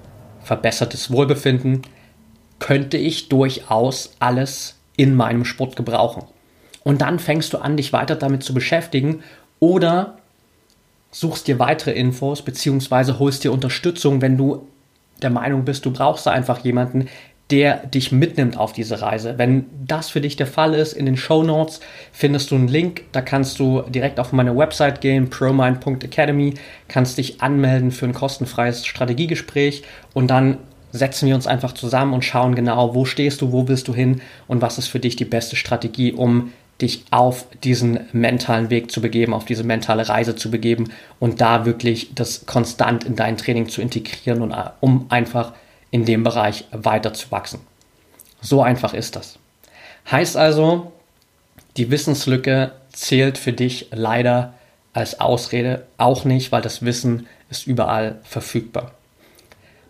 verbessertes 0.42 1.11
Wohlbefinden, 1.11 1.83
könnte 2.59 2.96
ich 2.96 3.29
durchaus 3.29 4.14
alles 4.18 4.79
in 4.96 5.14
meinem 5.14 5.44
Sport 5.44 5.77
gebrauchen. 5.77 6.25
Und 6.85 7.01
dann 7.01 7.18
fängst 7.18 7.53
du 7.53 7.59
an, 7.59 7.77
dich 7.77 7.92
weiter 7.92 8.14
damit 8.14 8.42
zu 8.42 8.55
beschäftigen 8.55 9.22
oder 9.59 10.18
suchst 11.11 11.49
dir 11.49 11.59
weitere 11.59 11.92
Infos 11.92 12.42
beziehungsweise 12.42 13.18
holst 13.18 13.42
dir 13.42 13.53
Unterstützung, 13.53 14.20
wenn 14.20 14.37
du 14.37 14.66
der 15.22 15.31
Meinung 15.31 15.64
bist, 15.64 15.85
du 15.85 15.90
brauchst 15.90 16.29
einfach 16.29 16.61
jemanden, 16.61 17.09
der 17.50 17.87
dich 17.87 18.11
mitnimmt 18.11 18.56
auf 18.56 18.72
diese 18.72 19.00
Reise. 19.00 19.38
Wenn 19.38 19.66
das 19.87 20.09
für 20.09 20.20
dich 20.20 20.37
der 20.37 20.48
Fall 20.48 20.74
ist, 20.74 20.92
in 20.92 21.06
den 21.06 21.16
Show 21.16 21.44
Notes 21.44 21.80
findest 22.12 22.50
du 22.50 22.56
einen 22.56 22.68
Link, 22.68 23.04
da 23.12 23.20
kannst 23.20 23.61
du 23.61 23.82
direkt 23.82 24.18
auf 24.18 24.32
meine 24.32 24.56
Website 24.56 25.00
gehen, 25.00 25.30
promind.academy, 25.30 26.54
kannst 26.88 27.18
dich 27.18 27.40
anmelden 27.42 27.92
für 27.92 28.06
ein 28.06 28.14
kostenfreies 28.14 28.85
Strategiegespräch 28.85 29.85
und 30.12 30.28
dann 30.28 30.59
setzen 30.90 31.28
wir 31.28 31.35
uns 31.35 31.46
einfach 31.46 31.72
zusammen 31.72 32.14
und 32.14 32.24
schauen 32.24 32.54
genau, 32.54 32.94
wo 32.94 33.04
stehst 33.04 33.42
du, 33.42 33.52
wo 33.52 33.68
willst 33.68 33.87
du 33.87 33.94
hin 33.94 34.22
und 34.48 34.62
was 34.62 34.78
ist 34.78 34.88
für 34.88 35.00
dich 35.00 35.14
die 35.14 35.24
beste 35.24 35.54
Strategie, 35.54 36.12
um 36.12 36.52
dich 36.80 37.04
auf 37.11 37.46
diesen 37.64 38.00
mentalen 38.12 38.70
Weg 38.70 38.90
zu 38.90 39.00
begeben, 39.00 39.32
auf 39.32 39.44
diese 39.44 39.64
mentale 39.64 40.09
Reise 40.09 40.37
zu 40.37 40.50
begeben 40.50 40.90
und 41.18 41.40
da 41.40 41.64
wirklich 41.64 42.14
das 42.14 42.44
konstant 42.44 43.04
in 43.04 43.16
dein 43.16 43.37
Training 43.37 43.68
zu 43.68 43.80
integrieren 43.80 44.42
und 44.42 44.50
äh, 44.50 44.64
um 44.80 45.06
einfach 45.09 45.52
in 45.96 46.04
dem 46.04 46.24
Bereich 46.24 46.66
weiter 46.72 47.14
zu 47.14 47.30
wachsen. 47.30 47.61
So 48.42 48.62
einfach 48.62 48.92
ist 48.92 49.16
das. 49.16 49.38
Heißt 50.11 50.37
also, 50.37 50.92
die 51.78 51.90
Wissenslücke 51.90 52.72
zählt 52.92 53.38
für 53.38 53.54
dich 53.54 53.88
leider 53.92 54.52
als 54.92 55.20
Ausrede 55.20 55.87
auch 55.96 56.26
nicht, 56.26 56.52
weil 56.52 56.61
das 56.61 56.85
Wissen 56.85 57.26
ist 57.48 57.66
überall 57.66 58.20
verfügbar. 58.24 58.90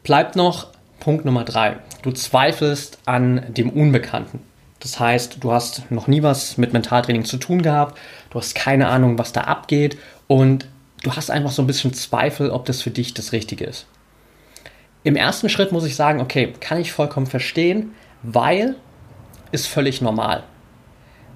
Bleibt 0.05 0.37
noch 0.37 0.69
Punkt 1.01 1.25
Nummer 1.25 1.43
drei. 1.43 1.79
Du 2.03 2.13
zweifelst 2.13 2.99
an 3.05 3.43
dem 3.49 3.71
Unbekannten. 3.71 4.39
Das 4.79 5.01
heißt, 5.01 5.39
du 5.41 5.51
hast 5.51 5.91
noch 5.91 6.07
nie 6.07 6.23
was 6.23 6.57
mit 6.57 6.73
Mentaltraining 6.73 7.25
zu 7.25 7.39
tun 7.39 7.63
gehabt, 7.63 7.99
du 8.31 8.39
hast 8.39 8.55
keine 8.55 8.87
Ahnung, 8.87 9.19
was 9.19 9.33
da 9.33 9.41
abgeht 9.41 9.99
und 10.29 10.69
du 11.03 11.17
hast 11.17 11.33
einfach 11.33 11.51
so 11.51 11.63
ein 11.63 11.67
bisschen 11.67 11.93
Zweifel, 11.95 12.51
ob 12.51 12.65
das 12.65 12.81
für 12.83 12.91
dich 12.93 13.13
das 13.13 13.33
Richtige 13.33 13.65
ist. 13.65 13.87
Im 15.07 15.15
ersten 15.15 15.49
Schritt 15.49 15.71
muss 15.71 15.85
ich 15.85 15.95
sagen, 15.95 16.21
okay, 16.21 16.53
kann 16.59 16.81
ich 16.81 16.91
vollkommen 16.91 17.29
verstehen, 17.29 17.95
weil 18.25 18.75
ist 19.53 19.69
völlig 19.69 20.03
normal. 20.03 20.43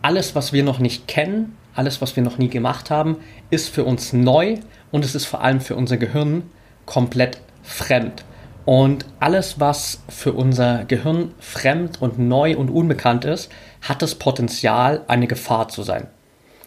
Alles, 0.03 0.35
was 0.35 0.53
wir 0.53 0.65
noch 0.65 0.81
nicht 0.81 1.07
kennen, 1.07 1.57
alles, 1.77 2.03
was 2.03 2.17
wir 2.17 2.25
noch 2.25 2.37
nie 2.37 2.49
gemacht 2.49 2.91
haben, 2.91 3.19
ist 3.49 3.69
für 3.69 3.85
uns 3.85 4.13
neu 4.13 4.57
und 4.91 5.05
es 5.05 5.15
ist 5.15 5.27
vor 5.27 5.43
allem 5.43 5.61
für 5.61 5.77
unser 5.77 5.99
Gehirn 5.99 6.51
komplett 6.85 7.41
fremd. 7.63 8.25
Und 8.65 9.07
alles, 9.21 9.61
was 9.61 10.01
für 10.09 10.33
unser 10.33 10.85
Gehirn 10.87 11.33
fremd 11.39 12.03
und 12.03 12.19
neu 12.19 12.57
und 12.57 12.71
unbekannt 12.71 13.25
ist, 13.25 13.53
hat 13.83 14.03
das 14.03 14.17
Potenzial, 14.17 15.05
eine 15.07 15.29
Gefahr 15.29 15.69
zu 15.69 15.85
sein. 15.85 16.09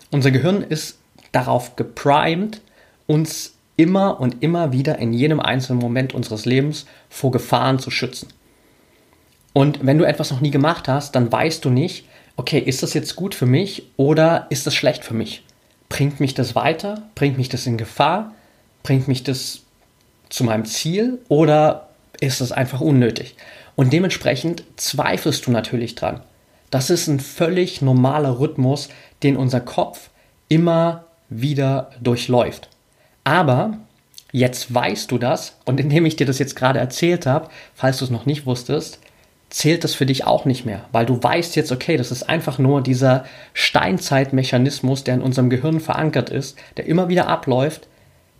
Unser 0.10 0.32
Gehirn 0.32 0.64
ist 0.64 1.00
darauf 1.34 1.76
geprimed, 1.76 2.62
uns 3.08 3.53
immer 3.76 4.20
und 4.20 4.44
immer 4.44 4.72
wieder 4.72 5.00
in 5.00 5.14
jedem 5.14 5.40
einzelnen 5.40 5.80
Moment 5.80 6.14
unseres 6.14 6.46
Lebens 6.46 6.86
vor 7.10 7.32
Gefahren 7.32 7.80
zu 7.80 7.92
schützen. 7.92 8.28
Und 9.54 9.86
wenn 9.86 9.98
du 9.98 10.06
etwas 10.06 10.32
noch 10.32 10.42
nie 10.42 10.52
gemacht 10.52 10.88
hast, 10.88 11.16
dann 11.16 11.32
weißt 11.32 11.64
du 11.64 11.70
nicht, 11.70 12.06
okay, 12.36 12.60
ist 12.60 12.84
das 12.84 12.94
jetzt 12.94 13.16
gut 13.16 13.36
für 13.36 13.46
mich 13.46 13.92
oder 13.98 14.48
ist 14.50 14.66
das 14.66 14.76
schlecht 14.76 15.04
für 15.04 15.14
mich? 15.14 15.44
Bringt 15.90 16.20
mich 16.20 16.34
das 16.34 16.56
weiter? 16.56 17.04
Bringt 17.14 17.38
mich 17.38 17.50
das 17.50 17.68
in 17.68 17.78
Gefahr? 17.78 18.34
Bringt 18.82 19.08
mich 19.08 19.24
das 19.24 19.62
zu 20.30 20.44
meinem 20.44 20.66
Ziel 20.66 21.20
oder 21.30 21.90
ist 22.20 22.42
das 22.42 22.52
einfach 22.52 22.82
unnötig? 22.82 23.36
Und 23.76 23.94
dementsprechend 23.94 24.64
zweifelst 24.76 25.46
du 25.46 25.52
natürlich 25.52 25.96
dran. 25.96 26.22
Das 26.72 26.90
ist 26.90 27.08
ein 27.08 27.20
völlig 27.20 27.82
normaler 27.84 28.40
Rhythmus, 28.40 28.90
den 29.22 29.38
unser 29.38 29.60
Kopf 29.60 30.10
immer 30.48 31.06
wieder 31.30 31.92
durchläuft. 32.02 32.70
Aber 33.24 33.78
jetzt 34.32 34.74
weißt 34.74 35.12
du 35.12 35.18
das 35.18 35.58
und 35.66 35.80
indem 35.80 36.06
ich 36.06 36.16
dir 36.16 36.26
das 36.26 36.40
jetzt 36.40 36.56
gerade 36.56 36.80
erzählt 36.80 37.26
habe, 37.26 37.50
falls 37.76 38.00
du 38.00 38.06
es 38.06 38.12
noch 38.12 38.26
nicht 38.26 38.46
wusstest, 38.46 39.00
zählt 39.50 39.84
das 39.84 39.94
für 39.94 40.08
dich 40.08 40.26
auch 40.26 40.46
nicht 40.46 40.66
mehr, 40.66 40.86
weil 40.92 41.06
du 41.06 41.22
weißt 41.22 41.56
jetzt, 41.56 41.72
okay, 41.72 41.96
das 41.96 42.12
ist 42.12 42.24
einfach 42.24 42.58
nur 42.58 42.82
dieser 42.82 43.26
Steinzeitmechanismus, 43.54 45.04
der 45.04 45.14
in 45.14 45.22
unserem 45.22 45.52
Gehirn 45.52 45.80
verankert 45.80 46.32
ist, 46.32 46.58
der 46.76 46.88
immer 46.88 47.08
wieder 47.08 47.28
abläuft, 47.28 47.88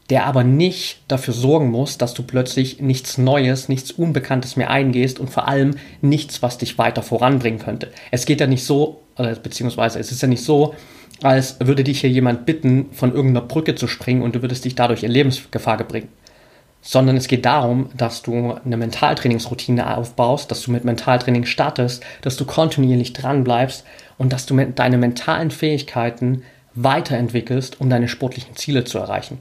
der 0.10 0.26
aber 0.26 0.44
nicht 0.44 1.04
dafür 1.08 1.36
sorgen 1.36 1.70
muss, 1.70 2.00
dass 2.00 2.16
du 2.16 2.24
plötzlich 2.24 2.82
nichts 2.82 3.20
Neues, 3.20 3.70
nichts 3.70 3.92
Unbekanntes 3.92 4.56
mehr 4.56 4.72
eingehst 4.72 5.20
und 5.20 5.30
vor 5.30 5.48
allem 5.48 5.76
nichts, 6.02 6.42
was 6.42 6.58
dich 6.58 6.80
weiter 6.80 7.04
voranbringen 7.04 7.60
könnte. 7.60 7.92
Es 8.10 8.26
geht 8.26 8.42
ja 8.42 8.48
nicht 8.48 8.66
so 8.66 9.04
beziehungsweise 9.44 10.00
es 10.00 10.12
ist 10.12 10.22
ja 10.22 10.28
nicht 10.28 10.44
so, 10.44 10.76
als 11.24 11.58
würde 11.60 11.84
dich 11.84 12.02
hier 12.02 12.10
jemand 12.10 12.46
bitten, 12.46 12.88
von 12.92 13.14
irgendeiner 13.14 13.46
Brücke 13.46 13.76
zu 13.76 13.88
springen 13.88 14.22
und 14.22 14.36
du 14.36 14.42
würdest 14.42 14.66
dich 14.66 14.76
dadurch 14.76 15.04
in 15.04 15.12
Lebensgefahr 15.12 15.78
bringen. 15.78 16.10
Sondern 16.82 17.16
es 17.16 17.28
geht 17.28 17.46
darum, 17.46 17.90
dass 17.96 18.22
du 18.24 18.56
eine 18.66 18.78
Mentaltrainingsroutine 18.78 19.96
aufbaust, 19.98 20.52
dass 20.52 20.62
du 20.64 20.72
mit 20.72 20.84
Mentaltraining 20.84 21.46
startest, 21.46 22.04
dass 22.22 22.36
du 22.36 22.46
kontinuierlich 22.46 23.14
dran 23.14 23.44
bleibst 23.44 23.86
und 24.18 24.34
dass 24.34 24.46
du 24.46 24.56
deine 24.56 24.98
mentalen 24.98 25.50
Fähigkeiten 25.50 26.44
weiterentwickelst, 26.76 27.80
um 27.80 27.90
deine 27.90 28.10
sportlichen 28.10 28.56
Ziele 28.56 28.84
zu 28.84 28.98
erreichen. 28.98 29.38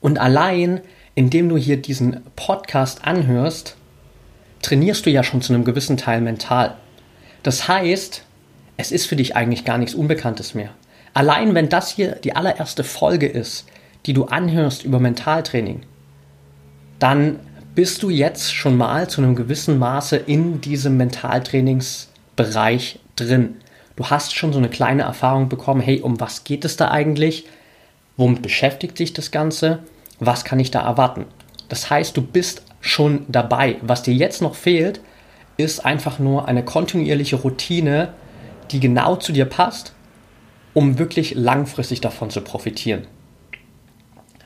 Und 0.00 0.18
allein, 0.18 0.80
indem 1.14 1.48
du 1.48 1.56
hier 1.56 1.78
diesen 1.78 2.20
Podcast 2.36 3.04
anhörst, 3.06 3.76
trainierst 4.62 5.06
du 5.06 5.10
ja 5.10 5.22
schon 5.22 5.42
zu 5.42 5.52
einem 5.52 5.64
gewissen 5.64 5.96
Teil 5.96 6.20
mental. 6.20 6.76
Das 7.42 7.68
heißt, 7.68 8.24
es 8.76 8.92
ist 8.92 9.06
für 9.06 9.16
dich 9.16 9.36
eigentlich 9.36 9.64
gar 9.64 9.78
nichts 9.78 9.94
Unbekanntes 9.94 10.54
mehr. 10.54 10.70
Allein 11.12 11.54
wenn 11.54 11.68
das 11.68 11.90
hier 11.90 12.16
die 12.16 12.34
allererste 12.34 12.84
Folge 12.84 13.26
ist, 13.26 13.66
die 14.06 14.12
du 14.12 14.24
anhörst 14.24 14.84
über 14.84 14.98
Mentaltraining, 14.98 15.82
dann 16.98 17.38
bist 17.74 18.02
du 18.02 18.10
jetzt 18.10 18.54
schon 18.54 18.76
mal 18.76 19.08
zu 19.08 19.22
einem 19.22 19.34
gewissen 19.34 19.78
Maße 19.78 20.16
in 20.16 20.60
diesem 20.60 20.96
Mentaltrainingsbereich 20.96 23.00
drin. 23.16 23.56
Du 23.96 24.06
hast 24.06 24.34
schon 24.34 24.52
so 24.52 24.58
eine 24.58 24.68
kleine 24.68 25.02
Erfahrung 25.02 25.48
bekommen, 25.48 25.80
hey, 25.80 26.00
um 26.00 26.20
was 26.20 26.44
geht 26.44 26.64
es 26.64 26.76
da 26.76 26.90
eigentlich? 26.90 27.46
Womit 28.16 28.42
beschäftigt 28.42 28.96
sich 28.96 29.12
das 29.12 29.30
Ganze? 29.30 29.80
Was 30.20 30.44
kann 30.44 30.60
ich 30.60 30.70
da 30.70 30.82
erwarten? 30.82 31.24
Das 31.68 31.90
heißt, 31.90 32.16
du 32.16 32.22
bist 32.22 32.62
schon 32.80 33.24
dabei. 33.28 33.76
Was 33.82 34.02
dir 34.02 34.14
jetzt 34.14 34.42
noch 34.42 34.54
fehlt, 34.54 35.00
ist 35.56 35.84
einfach 35.84 36.18
nur 36.18 36.46
eine 36.46 36.64
kontinuierliche 36.64 37.36
Routine, 37.36 38.12
die 38.70 38.80
genau 38.80 39.16
zu 39.16 39.32
dir 39.32 39.44
passt, 39.44 39.94
um 40.72 40.98
wirklich 40.98 41.34
langfristig 41.34 42.00
davon 42.00 42.30
zu 42.30 42.40
profitieren. 42.40 43.06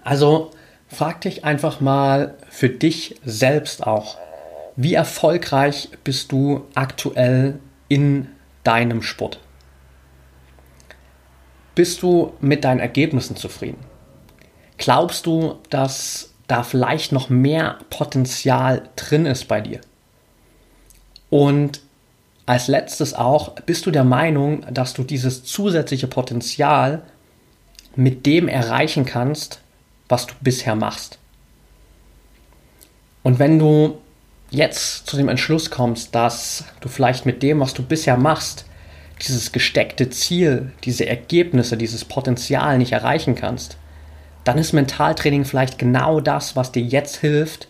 Also 0.04 0.50
frag 0.88 1.20
dich 1.22 1.44
einfach 1.44 1.80
mal 1.80 2.34
für 2.48 2.68
dich 2.68 3.16
selbst 3.24 3.86
auch, 3.86 4.18
wie 4.76 4.94
erfolgreich 4.94 5.90
bist 6.04 6.30
du 6.30 6.66
aktuell 6.74 7.58
in 7.88 8.28
deinem 8.64 9.02
Sport? 9.02 9.40
Bist 11.74 12.02
du 12.02 12.32
mit 12.40 12.64
deinen 12.64 12.80
Ergebnissen 12.80 13.36
zufrieden? 13.36 13.78
Glaubst 14.78 15.26
du, 15.26 15.56
dass 15.70 16.32
da 16.46 16.62
vielleicht 16.62 17.12
noch 17.12 17.28
mehr 17.28 17.78
Potenzial 17.90 18.88
drin 18.96 19.26
ist 19.26 19.48
bei 19.48 19.60
dir? 19.60 19.80
Und 21.30 21.82
als 22.48 22.66
letztes 22.66 23.12
auch, 23.12 23.56
bist 23.66 23.84
du 23.84 23.90
der 23.90 24.04
Meinung, 24.04 24.64
dass 24.72 24.94
du 24.94 25.04
dieses 25.04 25.44
zusätzliche 25.44 26.06
Potenzial 26.06 27.02
mit 27.94 28.24
dem 28.24 28.48
erreichen 28.48 29.04
kannst, 29.04 29.60
was 30.08 30.26
du 30.26 30.32
bisher 30.40 30.74
machst? 30.74 31.18
Und 33.22 33.38
wenn 33.38 33.58
du 33.58 33.98
jetzt 34.48 35.06
zu 35.06 35.18
dem 35.18 35.28
Entschluss 35.28 35.70
kommst, 35.70 36.14
dass 36.14 36.64
du 36.80 36.88
vielleicht 36.88 37.26
mit 37.26 37.42
dem, 37.42 37.60
was 37.60 37.74
du 37.74 37.82
bisher 37.82 38.16
machst, 38.16 38.64
dieses 39.20 39.52
gesteckte 39.52 40.08
Ziel, 40.08 40.72
diese 40.84 41.04
Ergebnisse, 41.04 41.76
dieses 41.76 42.06
Potenzial 42.06 42.78
nicht 42.78 42.92
erreichen 42.92 43.34
kannst, 43.34 43.76
dann 44.44 44.56
ist 44.56 44.72
Mentaltraining 44.72 45.44
vielleicht 45.44 45.78
genau 45.78 46.20
das, 46.20 46.56
was 46.56 46.72
dir 46.72 46.82
jetzt 46.82 47.16
hilft, 47.16 47.68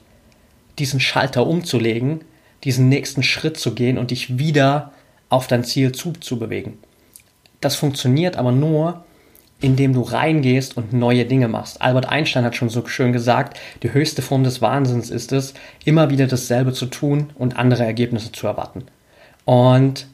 diesen 0.79 1.01
Schalter 1.01 1.49
umzulegen 1.49 2.21
diesen 2.64 2.88
nächsten 2.88 3.23
Schritt 3.23 3.57
zu 3.57 3.75
gehen 3.75 3.99
und 3.99 4.11
dich 4.11 4.38
wieder 4.38 4.92
auf 5.29 5.47
dein 5.47 5.64
Ziel 5.64 5.92
zuzubewegen. 5.92 6.79
Das 7.61 7.77
funktioniert 7.77 8.37
aber 8.37 8.53
nur, 8.53 9.05
indem 9.61 9.92
du 9.92 10.03
reingehst 10.03 10.77
und 10.77 10.92
neue 10.92 11.25
Dinge 11.25 11.49
machst. 11.49 11.83
Albert 11.83 12.07
Einstein 12.09 12.44
hat 12.44 12.55
schon 12.55 12.68
so 12.68 12.87
schön 12.87 13.12
gesagt, 13.12 13.59
die 13.83 13.92
höchste 13.92 14.23
Form 14.23 14.44
des 14.44 14.62
Wahnsinns 14.62 15.11
ist 15.11 15.33
es, 15.33 15.55
immer 15.85 16.11
wieder 16.11 16.27
dasselbe 16.27 16.73
zu 16.73 16.87
tun 16.87 17.31
und 17.35 17.57
andere 17.57 17.85
Ergebnisse 17.85 18.31
zu 18.31 18.47
erwarten. 18.47 18.85
Und 19.44 20.07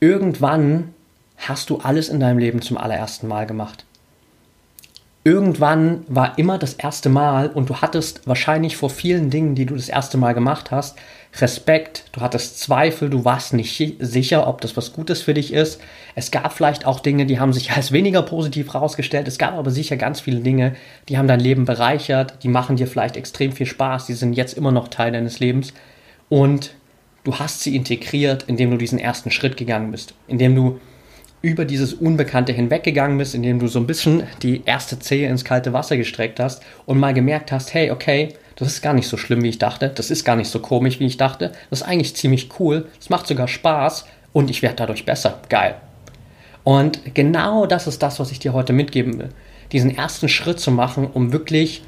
irgendwann 0.00 0.92
hast 1.38 1.70
du 1.70 1.78
alles 1.78 2.08
in 2.08 2.20
deinem 2.20 2.38
Leben 2.38 2.60
zum 2.60 2.76
allerersten 2.76 3.28
Mal 3.28 3.46
gemacht 3.46 3.86
irgendwann 5.24 6.04
war 6.08 6.38
immer 6.38 6.58
das 6.58 6.74
erste 6.74 7.08
Mal 7.08 7.48
und 7.48 7.70
du 7.70 7.76
hattest 7.76 8.26
wahrscheinlich 8.26 8.76
vor 8.76 8.90
vielen 8.90 9.30
Dingen, 9.30 9.54
die 9.54 9.66
du 9.66 9.76
das 9.76 9.88
erste 9.88 10.18
Mal 10.18 10.32
gemacht 10.32 10.70
hast, 10.70 10.98
Respekt, 11.40 12.04
du 12.12 12.20
hattest 12.20 12.60
Zweifel, 12.60 13.08
du 13.08 13.24
warst 13.24 13.54
nicht 13.54 13.96
sicher, 14.00 14.46
ob 14.46 14.60
das 14.60 14.76
was 14.76 14.92
Gutes 14.92 15.22
für 15.22 15.32
dich 15.32 15.52
ist. 15.52 15.80
Es 16.14 16.30
gab 16.30 16.52
vielleicht 16.52 16.84
auch 16.84 17.00
Dinge, 17.00 17.24
die 17.24 17.40
haben 17.40 17.54
sich 17.54 17.70
als 17.76 17.92
weniger 17.92 18.22
positiv 18.22 18.74
herausgestellt. 18.74 19.28
Es 19.28 19.38
gab 19.38 19.54
aber 19.54 19.70
sicher 19.70 19.96
ganz 19.96 20.20
viele 20.20 20.40
Dinge, 20.40 20.74
die 21.08 21.16
haben 21.16 21.28
dein 21.28 21.40
Leben 21.40 21.64
bereichert, 21.64 22.42
die 22.42 22.48
machen 22.48 22.76
dir 22.76 22.86
vielleicht 22.86 23.16
extrem 23.16 23.52
viel 23.52 23.66
Spaß, 23.66 24.06
die 24.06 24.14
sind 24.14 24.34
jetzt 24.34 24.56
immer 24.58 24.72
noch 24.72 24.88
Teil 24.88 25.12
deines 25.12 25.40
Lebens. 25.40 25.72
Und 26.28 26.74
du 27.24 27.38
hast 27.38 27.60
sie 27.60 27.76
integriert, 27.76 28.44
indem 28.46 28.70
du 28.70 28.76
diesen 28.76 28.98
ersten 28.98 29.30
Schritt 29.30 29.56
gegangen 29.56 29.90
bist, 29.90 30.14
indem 30.26 30.54
du 30.54 30.80
über 31.42 31.64
dieses 31.64 31.92
Unbekannte 31.92 32.52
hinweggegangen 32.52 33.18
bist, 33.18 33.34
indem 33.34 33.58
du 33.58 33.66
so 33.66 33.80
ein 33.80 33.86
bisschen 33.86 34.22
die 34.42 34.62
erste 34.64 34.98
Zehe 35.00 35.28
ins 35.28 35.44
kalte 35.44 35.72
Wasser 35.72 35.96
gestreckt 35.96 36.40
hast 36.40 36.62
und 36.86 36.98
mal 36.98 37.12
gemerkt 37.12 37.52
hast, 37.52 37.74
hey, 37.74 37.90
okay, 37.90 38.28
das 38.56 38.68
ist 38.68 38.82
gar 38.82 38.94
nicht 38.94 39.08
so 39.08 39.16
schlimm, 39.16 39.42
wie 39.42 39.48
ich 39.48 39.58
dachte, 39.58 39.88
das 39.88 40.10
ist 40.10 40.24
gar 40.24 40.36
nicht 40.36 40.48
so 40.48 40.60
komisch, 40.60 41.00
wie 41.00 41.06
ich 41.06 41.16
dachte, 41.16 41.52
das 41.70 41.80
ist 41.80 41.86
eigentlich 41.86 42.14
ziemlich 42.14 42.48
cool, 42.60 42.86
es 43.00 43.10
macht 43.10 43.26
sogar 43.26 43.48
Spaß 43.48 44.06
und 44.32 44.50
ich 44.50 44.62
werde 44.62 44.76
dadurch 44.76 45.04
besser. 45.04 45.40
Geil. 45.48 45.74
Und 46.64 47.14
genau 47.14 47.66
das 47.66 47.88
ist 47.88 48.02
das, 48.02 48.20
was 48.20 48.30
ich 48.30 48.38
dir 48.38 48.52
heute 48.52 48.72
mitgeben 48.72 49.18
will. 49.18 49.30
Diesen 49.72 49.96
ersten 49.96 50.28
Schritt 50.28 50.60
zu 50.60 50.70
machen, 50.70 51.08
um 51.12 51.32
wirklich 51.32 51.82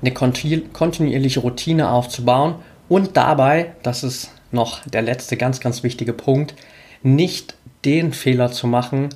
eine 0.00 0.12
kontinuierliche 0.12 1.40
Routine 1.40 1.90
aufzubauen 1.90 2.56
und 2.88 3.16
dabei, 3.16 3.72
das 3.82 4.04
ist 4.04 4.30
noch 4.52 4.80
der 4.86 5.02
letzte 5.02 5.36
ganz, 5.36 5.60
ganz 5.60 5.82
wichtige 5.82 6.12
Punkt, 6.12 6.54
nicht 7.02 7.53
den 7.84 8.12
Fehler 8.12 8.52
zu 8.52 8.66
machen, 8.66 9.08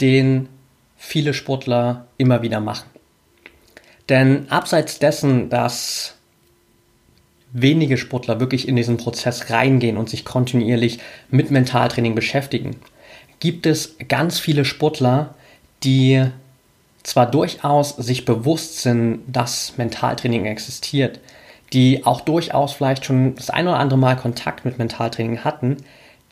den 0.00 0.48
viele 0.96 1.34
Sportler 1.34 2.06
immer 2.18 2.42
wieder 2.42 2.60
machen. 2.60 2.88
Denn 4.08 4.48
abseits 4.50 4.98
dessen, 4.98 5.50
dass 5.50 6.14
wenige 7.52 7.96
Sportler 7.96 8.40
wirklich 8.40 8.68
in 8.68 8.76
diesen 8.76 8.96
Prozess 8.96 9.50
reingehen 9.50 9.96
und 9.96 10.08
sich 10.08 10.24
kontinuierlich 10.24 10.98
mit 11.30 11.50
Mentaltraining 11.50 12.14
beschäftigen, 12.14 12.76
gibt 13.40 13.66
es 13.66 13.96
ganz 14.08 14.38
viele 14.38 14.64
Sportler, 14.64 15.34
die 15.82 16.24
zwar 17.02 17.30
durchaus 17.30 17.90
sich 17.96 18.24
bewusst 18.24 18.82
sind, 18.82 19.20
dass 19.28 19.76
Mentaltraining 19.76 20.44
existiert, 20.46 21.20
die 21.72 22.04
auch 22.04 22.20
durchaus 22.20 22.72
vielleicht 22.72 23.04
schon 23.04 23.34
das 23.36 23.50
ein 23.50 23.66
oder 23.66 23.78
andere 23.78 23.98
Mal 23.98 24.16
Kontakt 24.16 24.64
mit 24.64 24.78
Mentaltraining 24.78 25.44
hatten, 25.44 25.78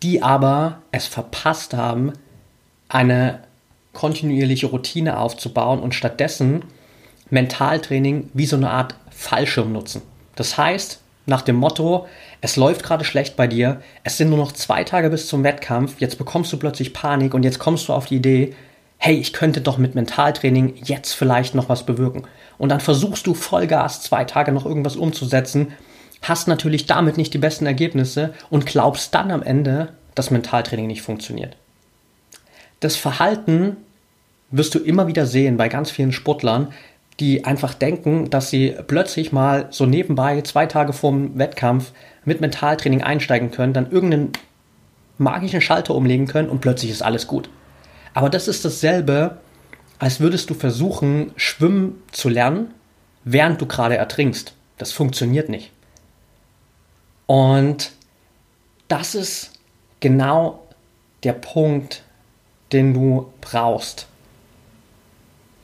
die 0.04 0.22
aber 0.22 0.82
es 0.92 1.06
verpasst 1.06 1.72
haben, 1.72 2.12
eine 2.90 3.40
kontinuierliche 3.94 4.66
Routine 4.66 5.18
aufzubauen 5.18 5.80
und 5.80 5.94
stattdessen 5.94 6.62
Mentaltraining 7.30 8.28
wie 8.34 8.44
so 8.44 8.56
eine 8.56 8.68
Art 8.68 8.96
Fallschirm 9.10 9.72
nutzen. 9.72 10.02
Das 10.36 10.58
heißt, 10.58 11.00
nach 11.24 11.40
dem 11.40 11.56
Motto, 11.56 12.06
es 12.42 12.56
läuft 12.56 12.82
gerade 12.82 13.06
schlecht 13.06 13.34
bei 13.34 13.46
dir, 13.46 13.80
es 14.02 14.18
sind 14.18 14.28
nur 14.28 14.36
noch 14.36 14.52
zwei 14.52 14.84
Tage 14.84 15.08
bis 15.08 15.26
zum 15.26 15.42
Wettkampf, 15.42 15.94
jetzt 16.00 16.18
bekommst 16.18 16.52
du 16.52 16.58
plötzlich 16.58 16.92
Panik 16.92 17.32
und 17.32 17.42
jetzt 17.42 17.58
kommst 17.58 17.88
du 17.88 17.94
auf 17.94 18.04
die 18.04 18.16
Idee, 18.16 18.54
hey, 18.98 19.16
ich 19.16 19.32
könnte 19.32 19.62
doch 19.62 19.78
mit 19.78 19.94
Mentaltraining 19.94 20.74
jetzt 20.84 21.14
vielleicht 21.14 21.54
noch 21.54 21.70
was 21.70 21.86
bewirken. 21.86 22.24
Und 22.58 22.68
dann 22.68 22.80
versuchst 22.80 23.26
du 23.26 23.32
Vollgas 23.32 24.02
zwei 24.02 24.24
Tage 24.24 24.52
noch 24.52 24.66
irgendwas 24.66 24.96
umzusetzen 24.96 25.72
hast 26.28 26.48
natürlich 26.48 26.86
damit 26.86 27.16
nicht 27.16 27.34
die 27.34 27.38
besten 27.38 27.66
Ergebnisse 27.66 28.34
und 28.50 28.66
glaubst 28.66 29.14
dann 29.14 29.30
am 29.30 29.42
Ende, 29.42 29.90
dass 30.14 30.30
Mentaltraining 30.30 30.86
nicht 30.86 31.02
funktioniert. 31.02 31.56
Das 32.80 32.96
Verhalten 32.96 33.76
wirst 34.50 34.74
du 34.74 34.78
immer 34.78 35.06
wieder 35.06 35.26
sehen 35.26 35.56
bei 35.56 35.68
ganz 35.68 35.90
vielen 35.90 36.12
Sportlern, 36.12 36.68
die 37.20 37.44
einfach 37.44 37.74
denken, 37.74 38.30
dass 38.30 38.50
sie 38.50 38.74
plötzlich 38.86 39.32
mal 39.32 39.68
so 39.70 39.86
nebenbei 39.86 40.40
zwei 40.42 40.66
Tage 40.66 40.92
vorm 40.92 41.38
Wettkampf 41.38 41.92
mit 42.24 42.40
Mentaltraining 42.40 43.02
einsteigen 43.02 43.50
können, 43.50 43.72
dann 43.72 43.90
irgendeinen 43.90 44.32
magischen 45.18 45.60
Schalter 45.60 45.94
umlegen 45.94 46.26
können 46.26 46.48
und 46.48 46.60
plötzlich 46.60 46.90
ist 46.90 47.02
alles 47.02 47.26
gut. 47.26 47.48
Aber 48.14 48.30
das 48.30 48.48
ist 48.48 48.64
dasselbe, 48.64 49.38
als 49.98 50.20
würdest 50.20 50.50
du 50.50 50.54
versuchen, 50.54 51.32
schwimmen 51.36 52.02
zu 52.10 52.28
lernen, 52.28 52.74
während 53.24 53.60
du 53.60 53.66
gerade 53.66 53.96
ertrinkst. 53.96 54.54
Das 54.78 54.92
funktioniert 54.92 55.48
nicht. 55.48 55.70
Und 57.26 57.92
das 58.88 59.14
ist 59.14 59.52
genau 60.00 60.60
der 61.22 61.32
Punkt, 61.32 62.02
den 62.72 62.94
du 62.94 63.32
brauchst. 63.40 64.06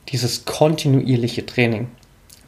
Dieses 0.09 0.45
kontinuierliche 0.45 1.45
Training. 1.45 1.89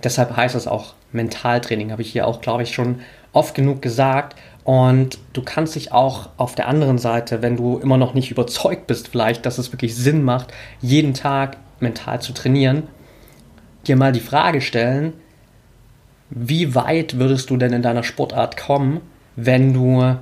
Deshalb 0.03 0.35
heißt 0.35 0.55
es 0.55 0.67
auch 0.67 0.95
Mentaltraining, 1.11 1.91
habe 1.91 2.01
ich 2.01 2.11
hier 2.11 2.27
auch, 2.27 2.41
glaube 2.41 2.63
ich, 2.63 2.73
schon 2.73 3.01
oft 3.31 3.55
genug 3.55 3.81
gesagt. 3.81 4.35
Und 4.63 5.19
du 5.33 5.43
kannst 5.43 5.75
dich 5.75 5.91
auch 5.91 6.29
auf 6.37 6.55
der 6.55 6.67
anderen 6.67 6.97
Seite, 6.97 7.41
wenn 7.41 7.57
du 7.57 7.77
immer 7.77 7.97
noch 7.97 8.13
nicht 8.13 8.31
überzeugt 8.31 8.87
bist, 8.87 9.09
vielleicht, 9.09 9.45
dass 9.45 9.57
es 9.57 9.71
wirklich 9.71 9.95
Sinn 9.95 10.23
macht, 10.23 10.53
jeden 10.81 11.13
Tag 11.13 11.57
mental 11.79 12.21
zu 12.21 12.33
trainieren, 12.33 12.83
dir 13.85 13.95
mal 13.95 14.13
die 14.13 14.21
Frage 14.21 14.61
stellen, 14.61 15.13
wie 16.29 16.75
weit 16.75 17.19
würdest 17.19 17.49
du 17.49 17.57
denn 17.57 17.73
in 17.73 17.81
deiner 17.81 18.03
Sportart 18.03 18.57
kommen, 18.57 19.01
wenn 19.35 19.73
du 19.73 20.17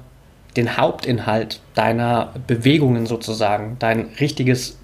den 0.56 0.78
Hauptinhalt 0.78 1.62
deiner 1.76 2.34
Bewegungen 2.48 3.06
sozusagen, 3.06 3.78
dein 3.80 4.10
richtiges, 4.20 4.78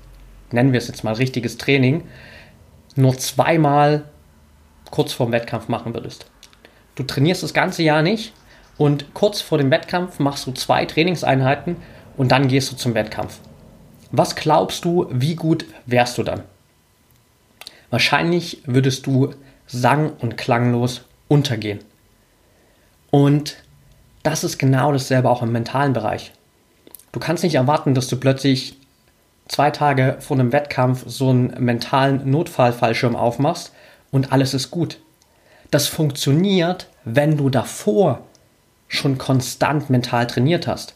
nennen 0.52 0.72
wir 0.72 0.78
es 0.78 0.88
jetzt 0.88 1.04
mal 1.04 1.14
richtiges 1.14 1.58
Training, 1.58 2.04
nur 2.96 3.18
zweimal 3.18 4.06
kurz 4.90 5.14
vorm 5.14 5.32
Wettkampf 5.32 5.68
machen 5.68 5.94
würdest. 5.94 6.26
Du 6.96 7.04
trainierst 7.04 7.44
das 7.44 7.54
ganze 7.54 7.84
Jahr 7.84 8.02
nicht 8.02 8.34
und 8.78 9.14
kurz 9.14 9.42
vor 9.42 9.58
dem 9.58 9.72
Wettkampf 9.72 10.20
machst 10.20 10.48
du 10.48 10.52
zwei 10.52 10.86
Trainingseinheiten 10.86 11.76
und 12.16 12.32
dann 12.32 12.48
gehst 12.48 12.72
du 12.72 12.76
zum 12.76 12.94
Wettkampf. 12.94 13.40
Was 14.12 14.36
glaubst 14.36 14.86
du, 14.86 15.08
wie 15.12 15.36
gut 15.36 15.66
wärst 15.86 16.18
du 16.18 16.24
dann? 16.24 16.44
Wahrscheinlich 17.90 18.62
würdest 18.66 19.06
du 19.06 19.34
sang- 19.66 20.14
und 20.20 20.38
klanglos 20.38 21.07
untergehen. 21.28 21.80
Und 23.12 23.58
das 24.24 24.44
ist 24.44 24.58
genau 24.58 24.92
dasselbe 24.92 25.30
auch 25.30 25.42
im 25.42 25.52
mentalen 25.52 25.94
Bereich. 25.94 26.34
Du 27.12 27.20
kannst 27.20 27.44
nicht 27.44 27.56
erwarten, 27.56 27.94
dass 27.94 28.08
du 28.08 28.18
plötzlich 28.18 28.76
zwei 29.48 29.72
Tage 29.72 30.18
vor 30.20 30.38
einem 30.38 30.52
Wettkampf 30.52 31.04
so 31.08 31.30
einen 31.30 31.54
mentalen 31.64 32.30
Notfallfallschirm 32.30 33.16
aufmachst 33.16 33.74
und 34.12 34.32
alles 34.32 34.54
ist 34.54 34.72
gut. 34.72 35.00
Das 35.72 35.88
funktioniert, 35.88 36.88
wenn 37.06 37.38
du 37.38 37.50
davor 37.50 38.22
schon 38.88 39.18
konstant 39.18 39.90
mental 39.90 40.28
trainiert 40.28 40.68
hast. 40.68 40.96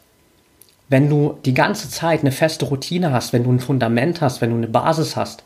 Wenn 0.89 1.09
du 1.09 1.37
die 1.45 1.53
ganze 1.53 1.89
Zeit 1.89 2.21
eine 2.21 2.31
feste 2.31 2.65
Routine 2.65 3.11
hast, 3.11 3.31
wenn 3.33 3.43
du 3.43 3.51
ein 3.51 3.59
Fundament 3.59 4.21
hast, 4.21 4.41
wenn 4.41 4.49
du 4.49 4.57
eine 4.57 4.67
Basis 4.67 5.15
hast, 5.15 5.43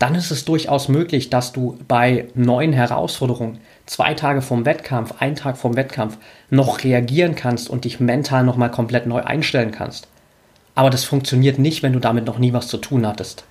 dann 0.00 0.14
ist 0.14 0.30
es 0.30 0.46
durchaus 0.46 0.88
möglich, 0.88 1.28
dass 1.28 1.52
du 1.52 1.78
bei 1.86 2.26
neuen 2.34 2.72
Herausforderungen 2.72 3.58
zwei 3.84 4.14
Tage 4.14 4.40
vorm 4.40 4.64
Wettkampf, 4.64 5.20
einen 5.20 5.36
Tag 5.36 5.58
vorm 5.58 5.76
Wettkampf 5.76 6.16
noch 6.48 6.82
reagieren 6.82 7.34
kannst 7.34 7.68
und 7.68 7.84
dich 7.84 8.00
mental 8.00 8.42
nochmal 8.42 8.70
komplett 8.70 9.06
neu 9.06 9.22
einstellen 9.22 9.72
kannst. 9.72 10.08
Aber 10.74 10.88
das 10.88 11.04
funktioniert 11.04 11.58
nicht, 11.58 11.82
wenn 11.82 11.92
du 11.92 11.98
damit 11.98 12.24
noch 12.24 12.38
nie 12.38 12.54
was 12.54 12.68
zu 12.68 12.78
tun 12.78 13.06
hattest. 13.06 13.44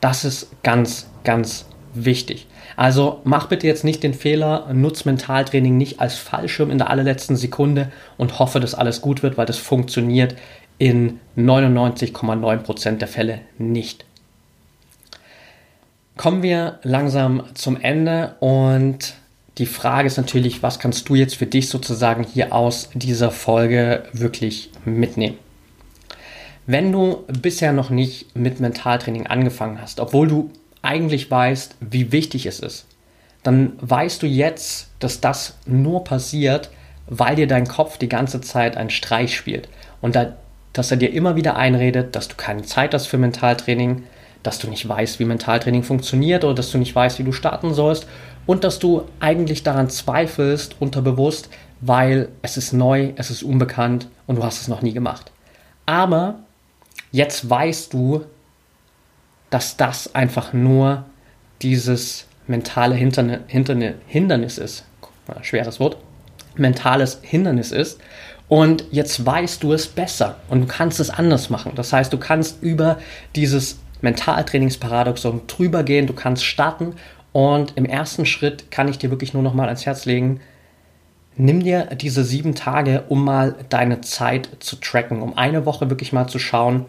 Das 0.00 0.24
ist 0.24 0.50
ganz, 0.64 1.06
ganz 1.22 1.66
wichtig. 1.94 2.48
Also 2.74 3.20
mach 3.22 3.46
bitte 3.46 3.68
jetzt 3.68 3.84
nicht 3.84 4.02
den 4.02 4.14
Fehler, 4.14 4.66
nutz 4.72 5.04
Mentaltraining 5.04 5.76
nicht 5.76 6.00
als 6.00 6.16
Fallschirm 6.16 6.72
in 6.72 6.78
der 6.78 6.90
allerletzten 6.90 7.36
Sekunde 7.36 7.92
und 8.16 8.40
hoffe, 8.40 8.58
dass 8.58 8.74
alles 8.74 9.00
gut 9.00 9.22
wird, 9.22 9.38
weil 9.38 9.46
das 9.46 9.58
funktioniert 9.58 10.34
in 10.78 11.20
99,9% 11.36 12.98
der 12.98 13.08
Fälle 13.08 13.40
nicht 13.58 14.07
kommen 16.18 16.42
wir 16.42 16.80
langsam 16.82 17.44
zum 17.54 17.80
Ende 17.80 18.34
und 18.40 19.14
die 19.56 19.66
Frage 19.66 20.06
ist 20.06 20.18
natürlich, 20.18 20.62
was 20.62 20.78
kannst 20.78 21.08
du 21.08 21.14
jetzt 21.14 21.36
für 21.36 21.46
dich 21.46 21.68
sozusagen 21.68 22.24
hier 22.24 22.52
aus 22.52 22.90
dieser 22.92 23.30
Folge 23.30 24.02
wirklich 24.12 24.70
mitnehmen? 24.84 25.38
Wenn 26.66 26.92
du 26.92 27.24
bisher 27.28 27.72
noch 27.72 27.88
nicht 27.88 28.36
mit 28.36 28.60
Mentaltraining 28.60 29.26
angefangen 29.26 29.80
hast, 29.80 30.00
obwohl 30.00 30.28
du 30.28 30.50
eigentlich 30.82 31.30
weißt, 31.30 31.76
wie 31.80 32.12
wichtig 32.12 32.46
es 32.46 32.60
ist, 32.60 32.86
dann 33.42 33.72
weißt 33.80 34.22
du 34.22 34.26
jetzt, 34.26 34.90
dass 34.98 35.20
das 35.20 35.56
nur 35.66 36.04
passiert, 36.04 36.70
weil 37.06 37.36
dir 37.36 37.46
dein 37.46 37.66
Kopf 37.66 37.96
die 37.96 38.08
ganze 38.08 38.40
Zeit 38.40 38.76
einen 38.76 38.90
Streich 38.90 39.34
spielt 39.34 39.68
und 40.02 40.14
da, 40.14 40.36
dass 40.72 40.90
er 40.90 40.98
dir 40.98 41.12
immer 41.12 41.36
wieder 41.36 41.56
einredet, 41.56 42.14
dass 42.14 42.28
du 42.28 42.34
keine 42.36 42.62
Zeit 42.62 42.92
hast 42.92 43.06
für 43.06 43.18
Mentaltraining, 43.18 44.02
dass 44.42 44.58
du 44.58 44.68
nicht 44.68 44.88
weißt, 44.88 45.18
wie 45.18 45.24
Mentaltraining 45.24 45.82
funktioniert 45.82 46.44
oder 46.44 46.54
dass 46.54 46.70
du 46.70 46.78
nicht 46.78 46.94
weißt, 46.94 47.18
wie 47.18 47.24
du 47.24 47.32
starten 47.32 47.74
sollst 47.74 48.06
und 48.46 48.64
dass 48.64 48.78
du 48.78 49.04
eigentlich 49.20 49.62
daran 49.62 49.90
zweifelst 49.90 50.76
unterbewusst, 50.80 51.50
weil 51.80 52.28
es 52.42 52.56
ist 52.56 52.72
neu, 52.72 53.12
es 53.16 53.30
ist 53.30 53.42
unbekannt 53.42 54.08
und 54.26 54.36
du 54.36 54.44
hast 54.44 54.60
es 54.60 54.68
noch 54.68 54.82
nie 54.82 54.92
gemacht. 54.92 55.30
Aber 55.86 56.40
jetzt 57.12 57.48
weißt 57.48 57.92
du, 57.92 58.24
dass 59.50 59.76
das 59.76 60.14
einfach 60.14 60.52
nur 60.52 61.04
dieses 61.62 62.26
mentale 62.46 62.94
Hinterne, 62.94 63.40
Hinterne, 63.46 63.94
Hindernis 64.06 64.58
ist. 64.58 64.84
Schweres 65.42 65.78
Wort. 65.80 65.96
Mentales 66.56 67.18
Hindernis 67.22 67.72
ist. 67.72 68.00
Und 68.48 68.84
jetzt 68.90 69.24
weißt 69.24 69.62
du 69.62 69.74
es 69.74 69.86
besser 69.86 70.36
und 70.48 70.62
du 70.62 70.66
kannst 70.66 71.00
es 71.00 71.10
anders 71.10 71.50
machen. 71.50 71.72
Das 71.74 71.92
heißt, 71.92 72.12
du 72.12 72.18
kannst 72.18 72.62
über 72.62 72.98
dieses 73.36 73.78
Mentaltrainingsparadoxon 74.00 75.42
drüber 75.46 75.82
gehen. 75.82 76.06
Du 76.06 76.12
kannst 76.12 76.44
starten 76.44 76.94
und 77.32 77.76
im 77.76 77.84
ersten 77.84 78.26
Schritt 78.26 78.70
kann 78.70 78.88
ich 78.88 78.98
dir 78.98 79.10
wirklich 79.10 79.34
nur 79.34 79.42
noch 79.42 79.54
mal 79.54 79.66
ans 79.66 79.86
Herz 79.86 80.06
legen, 80.06 80.40
nimm 81.36 81.62
dir 81.62 81.86
diese 81.94 82.24
sieben 82.24 82.54
Tage, 82.54 83.04
um 83.08 83.24
mal 83.24 83.54
deine 83.68 84.00
Zeit 84.00 84.48
zu 84.60 84.76
tracken, 84.76 85.22
um 85.22 85.36
eine 85.36 85.64
Woche 85.64 85.88
wirklich 85.88 86.12
mal 86.12 86.26
zu 86.26 86.38
schauen, 86.38 86.86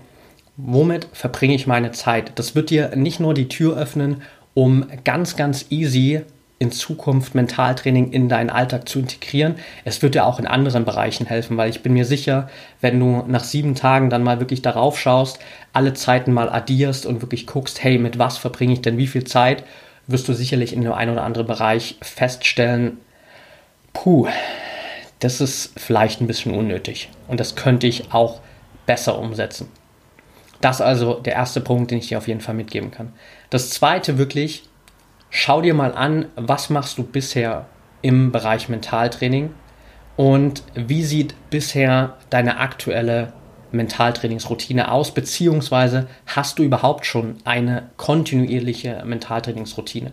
womit 0.57 1.07
verbringe 1.13 1.55
ich 1.55 1.67
meine 1.67 1.91
Zeit. 1.91 2.33
Das 2.35 2.55
wird 2.55 2.69
dir 2.69 2.95
nicht 2.95 3.19
nur 3.19 3.33
die 3.33 3.47
Tür 3.47 3.77
öffnen, 3.77 4.23
um 4.53 4.87
ganz, 5.03 5.35
ganz 5.35 5.67
easy 5.69 6.21
in 6.59 6.73
Zukunft 6.73 7.35
Mentaltraining 7.35 8.11
in 8.11 8.27
deinen 8.27 8.49
Alltag 8.49 8.87
zu 8.87 8.99
integrieren. 8.99 9.55
Es 9.85 10.01
wird 10.01 10.15
dir 10.15 10.25
auch 10.25 10.39
in 10.39 10.47
anderen 10.47 10.83
Bereichen 10.83 11.25
helfen, 11.25 11.55
weil 11.55 11.69
ich 11.69 11.81
bin 11.81 11.93
mir 11.93 12.05
sicher, 12.05 12.49
wenn 12.81 12.99
du 12.99 13.23
nach 13.27 13.45
sieben 13.45 13.75
Tagen 13.75 14.09
dann 14.09 14.23
mal 14.23 14.41
wirklich 14.41 14.61
darauf 14.61 14.99
schaust, 14.99 15.39
alle 15.71 15.93
Zeiten 15.93 16.33
mal 16.33 16.49
addierst 16.49 17.05
und 17.05 17.21
wirklich 17.21 17.47
guckst, 17.47 17.81
hey, 17.81 17.97
mit 17.97 18.19
was 18.19 18.37
verbringe 18.37 18.73
ich 18.73 18.81
denn 18.81 18.97
wie 18.97 19.07
viel 19.07 19.23
Zeit, 19.23 19.63
wirst 20.07 20.27
du 20.27 20.33
sicherlich 20.33 20.73
in 20.73 20.81
dem 20.81 20.91
einen 20.91 21.13
oder 21.13 21.23
anderen 21.23 21.47
Bereich 21.47 21.95
feststellen, 22.01 22.97
puh, 23.93 24.27
das 25.19 25.39
ist 25.39 25.79
vielleicht 25.79 26.19
ein 26.19 26.27
bisschen 26.27 26.53
unnötig 26.53 27.09
und 27.27 27.39
das 27.39 27.55
könnte 27.55 27.87
ich 27.87 28.11
auch 28.11 28.41
besser 28.85 29.17
umsetzen. 29.17 29.69
Das 30.61 30.81
also 30.81 31.13
der 31.13 31.33
erste 31.33 31.61
Punkt, 31.61 31.91
den 31.91 31.99
ich 31.99 32.07
dir 32.07 32.17
auf 32.17 32.27
jeden 32.27 32.41
Fall 32.41 32.55
mitgeben 32.55 32.91
kann. 32.91 33.13
Das 33.49 33.69
zweite 33.69 34.17
wirklich, 34.17 34.63
schau 35.29 35.61
dir 35.61 35.73
mal 35.73 35.93
an, 35.93 36.25
was 36.35 36.69
machst 36.69 36.97
du 36.97 37.03
bisher 37.03 37.65
im 38.01 38.31
Bereich 38.31 38.69
Mentaltraining 38.69 39.51
und 40.15 40.63
wie 40.75 41.03
sieht 41.03 41.33
bisher 41.49 42.17
deine 42.29 42.59
aktuelle 42.59 43.33
Mentaltrainingsroutine 43.71 44.91
aus, 44.91 45.13
beziehungsweise 45.13 46.07
hast 46.25 46.59
du 46.59 46.63
überhaupt 46.63 47.05
schon 47.05 47.35
eine 47.45 47.89
kontinuierliche 47.97 49.03
Mentaltrainingsroutine? 49.05 50.11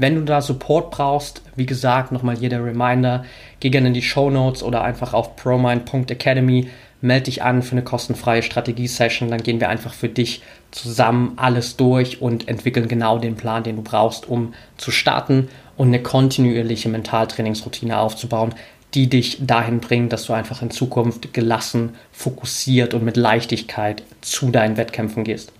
Wenn 0.00 0.14
du 0.14 0.22
da 0.22 0.40
Support 0.40 0.92
brauchst, 0.92 1.42
wie 1.56 1.66
gesagt, 1.66 2.12
nochmal 2.12 2.38
jeder 2.38 2.64
Reminder, 2.64 3.24
geh 3.58 3.68
gerne 3.68 3.88
in 3.88 3.94
die 3.94 4.02
Show 4.02 4.30
Notes 4.30 4.62
oder 4.62 4.82
einfach 4.84 5.12
auf 5.12 5.34
promind.academy 5.34 6.68
melde 7.00 7.24
dich 7.24 7.42
an 7.42 7.62
für 7.62 7.72
eine 7.72 7.82
kostenfreie 7.82 8.42
Strategie-Session, 8.42 9.30
dann 9.30 9.42
gehen 9.42 9.60
wir 9.60 9.68
einfach 9.68 9.92
für 9.92 10.08
dich 10.08 10.42
zusammen 10.70 11.32
alles 11.36 11.76
durch 11.76 12.20
und 12.20 12.48
entwickeln 12.48 12.88
genau 12.88 13.18
den 13.18 13.36
Plan, 13.36 13.62
den 13.62 13.76
du 13.76 13.82
brauchst, 13.82 14.28
um 14.28 14.54
zu 14.76 14.90
starten 14.90 15.48
und 15.76 15.88
eine 15.88 16.02
kontinuierliche 16.02 16.88
Mentaltrainingsroutine 16.88 17.98
aufzubauen, 17.98 18.54
die 18.94 19.08
dich 19.08 19.38
dahin 19.46 19.80
bringt, 19.80 20.12
dass 20.12 20.24
du 20.24 20.32
einfach 20.32 20.62
in 20.62 20.70
Zukunft 20.70 21.32
gelassen, 21.34 21.94
fokussiert 22.12 22.94
und 22.94 23.04
mit 23.04 23.16
Leichtigkeit 23.16 24.02
zu 24.20 24.50
deinen 24.50 24.76
Wettkämpfen 24.76 25.24
gehst. 25.24 25.52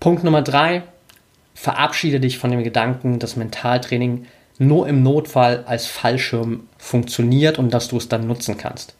Punkt 0.00 0.24
Nummer 0.24 0.42
drei, 0.42 0.82
verabschiede 1.54 2.20
dich 2.20 2.38
von 2.38 2.50
dem 2.50 2.62
Gedanken, 2.62 3.18
dass 3.18 3.36
Mentaltraining 3.36 4.26
nur 4.58 4.88
im 4.88 5.02
Notfall 5.02 5.64
als 5.66 5.86
Fallschirm 5.86 6.68
funktioniert 6.78 7.58
und 7.58 7.72
dass 7.72 7.88
du 7.88 7.96
es 7.96 8.08
dann 8.08 8.26
nutzen 8.26 8.56
kannst. 8.56 8.94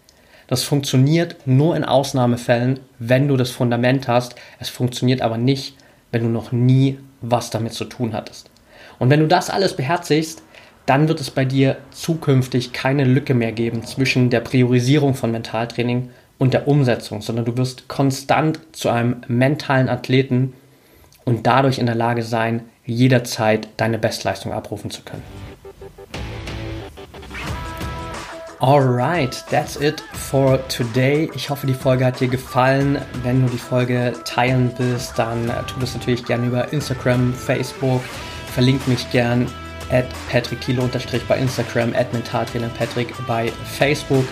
Das 0.47 0.63
funktioniert 0.63 1.37
nur 1.47 1.77
in 1.77 1.85
Ausnahmefällen, 1.85 2.81
wenn 2.99 3.29
du 3.29 3.37
das 3.37 3.51
Fundament 3.51 4.09
hast. 4.09 4.37
Es 4.59 4.69
funktioniert 4.69 5.23
aber 5.23 5.39
nicht, 5.39 5.77
wenn 6.13 6.23
du 6.23 6.29
noch 6.29 6.53
nie 6.53 6.99
was 7.21 7.51
damit 7.51 7.73
zu 7.73 7.85
tun 7.85 8.13
hattest. 8.13 8.51
Und 8.99 9.11
wenn 9.11 9.21
du 9.21 9.27
das 9.27 9.51
alles 9.51 9.77
beherzigst, 9.77 10.43
dann 10.87 11.09
wird 11.09 11.21
es 11.21 11.31
bei 11.31 11.45
dir 11.45 11.79
zukünftig 11.91 12.73
keine 12.73 13.05
Lücke 13.05 13.35
mehr 13.35 13.53
geben 13.53 13.85
zwischen 13.85 14.31
der 14.31 14.41
Priorisierung 14.41 15.15
von 15.15 15.33
Mentaltraining 15.33 16.11
und 16.39 16.55
der 16.55 16.69
Umsetzung, 16.69 17.23
sondern 17.23 17.45
du 17.45 17.57
wirst 17.57 17.89
konstant 17.89 18.61
zu 18.73 18.89
einem 18.89 19.23
mentalen 19.27 19.89
Athleten 19.89 20.53
und 21.25 21.47
dadurch 21.47 21.79
in 21.79 21.87
der 21.87 21.97
Lage 21.97 22.23
sein, 22.23 22.63
jederzeit 22.85 23.69
deine 23.77 23.99
Bestleistung 23.99 24.53
abrufen 24.53 24.91
zu 24.91 25.03
können. 25.03 25.23
Alright, 28.59 29.45
that's 29.51 29.77
it 29.77 30.03
for 30.15 30.59
today. 30.69 31.31
Ich 31.35 31.51
hoffe, 31.51 31.67
die 31.67 31.75
Folge 31.75 32.07
hat 32.07 32.21
dir 32.21 32.29
gefallen. 32.29 32.99
Wenn 33.23 33.43
du 33.43 33.53
die 33.53 33.59
Folge 33.59 34.15
teilen 34.25 34.73
willst, 34.79 35.19
dann 35.19 35.53
tu 35.67 35.79
das 35.79 35.95
natürlich 35.95 36.25
gerne 36.25 36.47
über 36.47 36.73
Instagram, 36.73 37.35
Facebook. 37.35 38.01
Verlink 38.55 38.89
mich 38.89 39.11
gern 39.11 39.47
at 39.91 40.07
Patrick 40.31 40.63
Thiele 40.63 40.89
bei 41.29 41.37
Instagram, 41.37 41.93
at 41.95 42.11
Mentaltrainer 42.15 42.71
Patrick 42.71 43.13
bei 43.27 43.53
Facebook. 43.79 44.25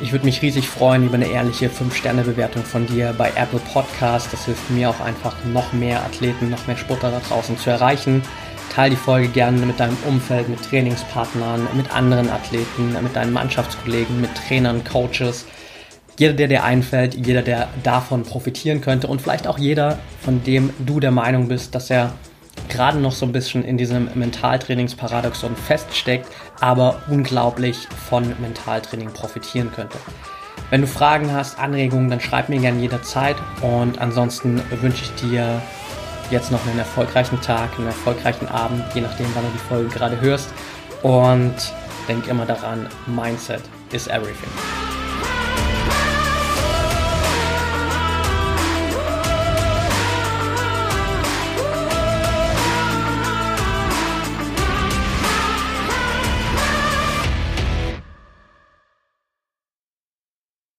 Ich 0.00 0.12
würde 0.12 0.26
mich 0.26 0.42
riesig 0.42 0.68
freuen 0.68 1.04
über 1.04 1.14
eine 1.14 1.26
ehrliche 1.26 1.68
5-Sterne-Bewertung 1.68 2.62
von 2.62 2.86
dir 2.86 3.14
bei 3.18 3.32
Apple 3.34 3.60
Podcast. 3.72 4.32
Das 4.32 4.44
hilft 4.44 4.70
mir 4.70 4.90
auch 4.90 5.00
einfach, 5.00 5.34
noch 5.44 5.72
mehr 5.72 6.04
Athleten, 6.04 6.50
noch 6.50 6.68
mehr 6.68 6.76
Sportler 6.76 7.10
da 7.10 7.20
draußen 7.28 7.58
zu 7.58 7.70
erreichen. 7.70 8.22
Teil 8.76 8.90
die 8.90 8.96
Folge 8.96 9.28
gerne 9.28 9.64
mit 9.64 9.80
deinem 9.80 9.96
Umfeld, 10.06 10.50
mit 10.50 10.62
Trainingspartnern, 10.62 11.66
mit 11.72 11.94
anderen 11.94 12.28
Athleten, 12.28 12.94
mit 13.02 13.16
deinen 13.16 13.32
Mannschaftskollegen, 13.32 14.20
mit 14.20 14.28
Trainern, 14.34 14.84
Coaches. 14.84 15.46
Jeder, 16.18 16.34
der 16.34 16.48
dir 16.48 16.62
einfällt, 16.62 17.14
jeder, 17.14 17.40
der 17.40 17.68
davon 17.82 18.24
profitieren 18.24 18.82
könnte 18.82 19.06
und 19.06 19.22
vielleicht 19.22 19.46
auch 19.46 19.56
jeder, 19.56 19.98
von 20.20 20.44
dem 20.44 20.74
du 20.80 21.00
der 21.00 21.10
Meinung 21.10 21.48
bist, 21.48 21.74
dass 21.74 21.88
er 21.88 22.12
gerade 22.68 22.98
noch 22.98 23.12
so 23.12 23.24
ein 23.24 23.32
bisschen 23.32 23.64
in 23.64 23.78
diesem 23.78 24.10
Mentaltrainingsparadoxon 24.14 25.56
feststeckt, 25.56 26.28
aber 26.60 27.00
unglaublich 27.08 27.88
von 28.10 28.34
Mentaltraining 28.42 29.08
profitieren 29.08 29.72
könnte. 29.74 29.96
Wenn 30.68 30.82
du 30.82 30.86
Fragen 30.86 31.32
hast, 31.32 31.58
Anregungen, 31.58 32.10
dann 32.10 32.20
schreib 32.20 32.50
mir 32.50 32.60
gerne 32.60 32.82
jederzeit 32.82 33.36
und 33.62 33.98
ansonsten 34.02 34.60
wünsche 34.82 35.04
ich 35.04 35.14
dir 35.14 35.62
jetzt 36.30 36.50
noch 36.50 36.64
einen 36.66 36.78
erfolgreichen 36.78 37.40
Tag, 37.40 37.70
einen 37.78 37.86
erfolgreichen 37.86 38.48
Abend, 38.48 38.84
je 38.94 39.00
nachdem, 39.00 39.26
wann 39.34 39.44
du 39.44 39.50
die 39.52 39.68
Folge 39.68 39.88
gerade 39.88 40.20
hörst 40.20 40.48
und 41.02 41.54
denk 42.08 42.26
immer 42.28 42.46
daran, 42.46 42.88
Mindset 43.06 43.62
is 43.92 44.06
everything. 44.06 44.85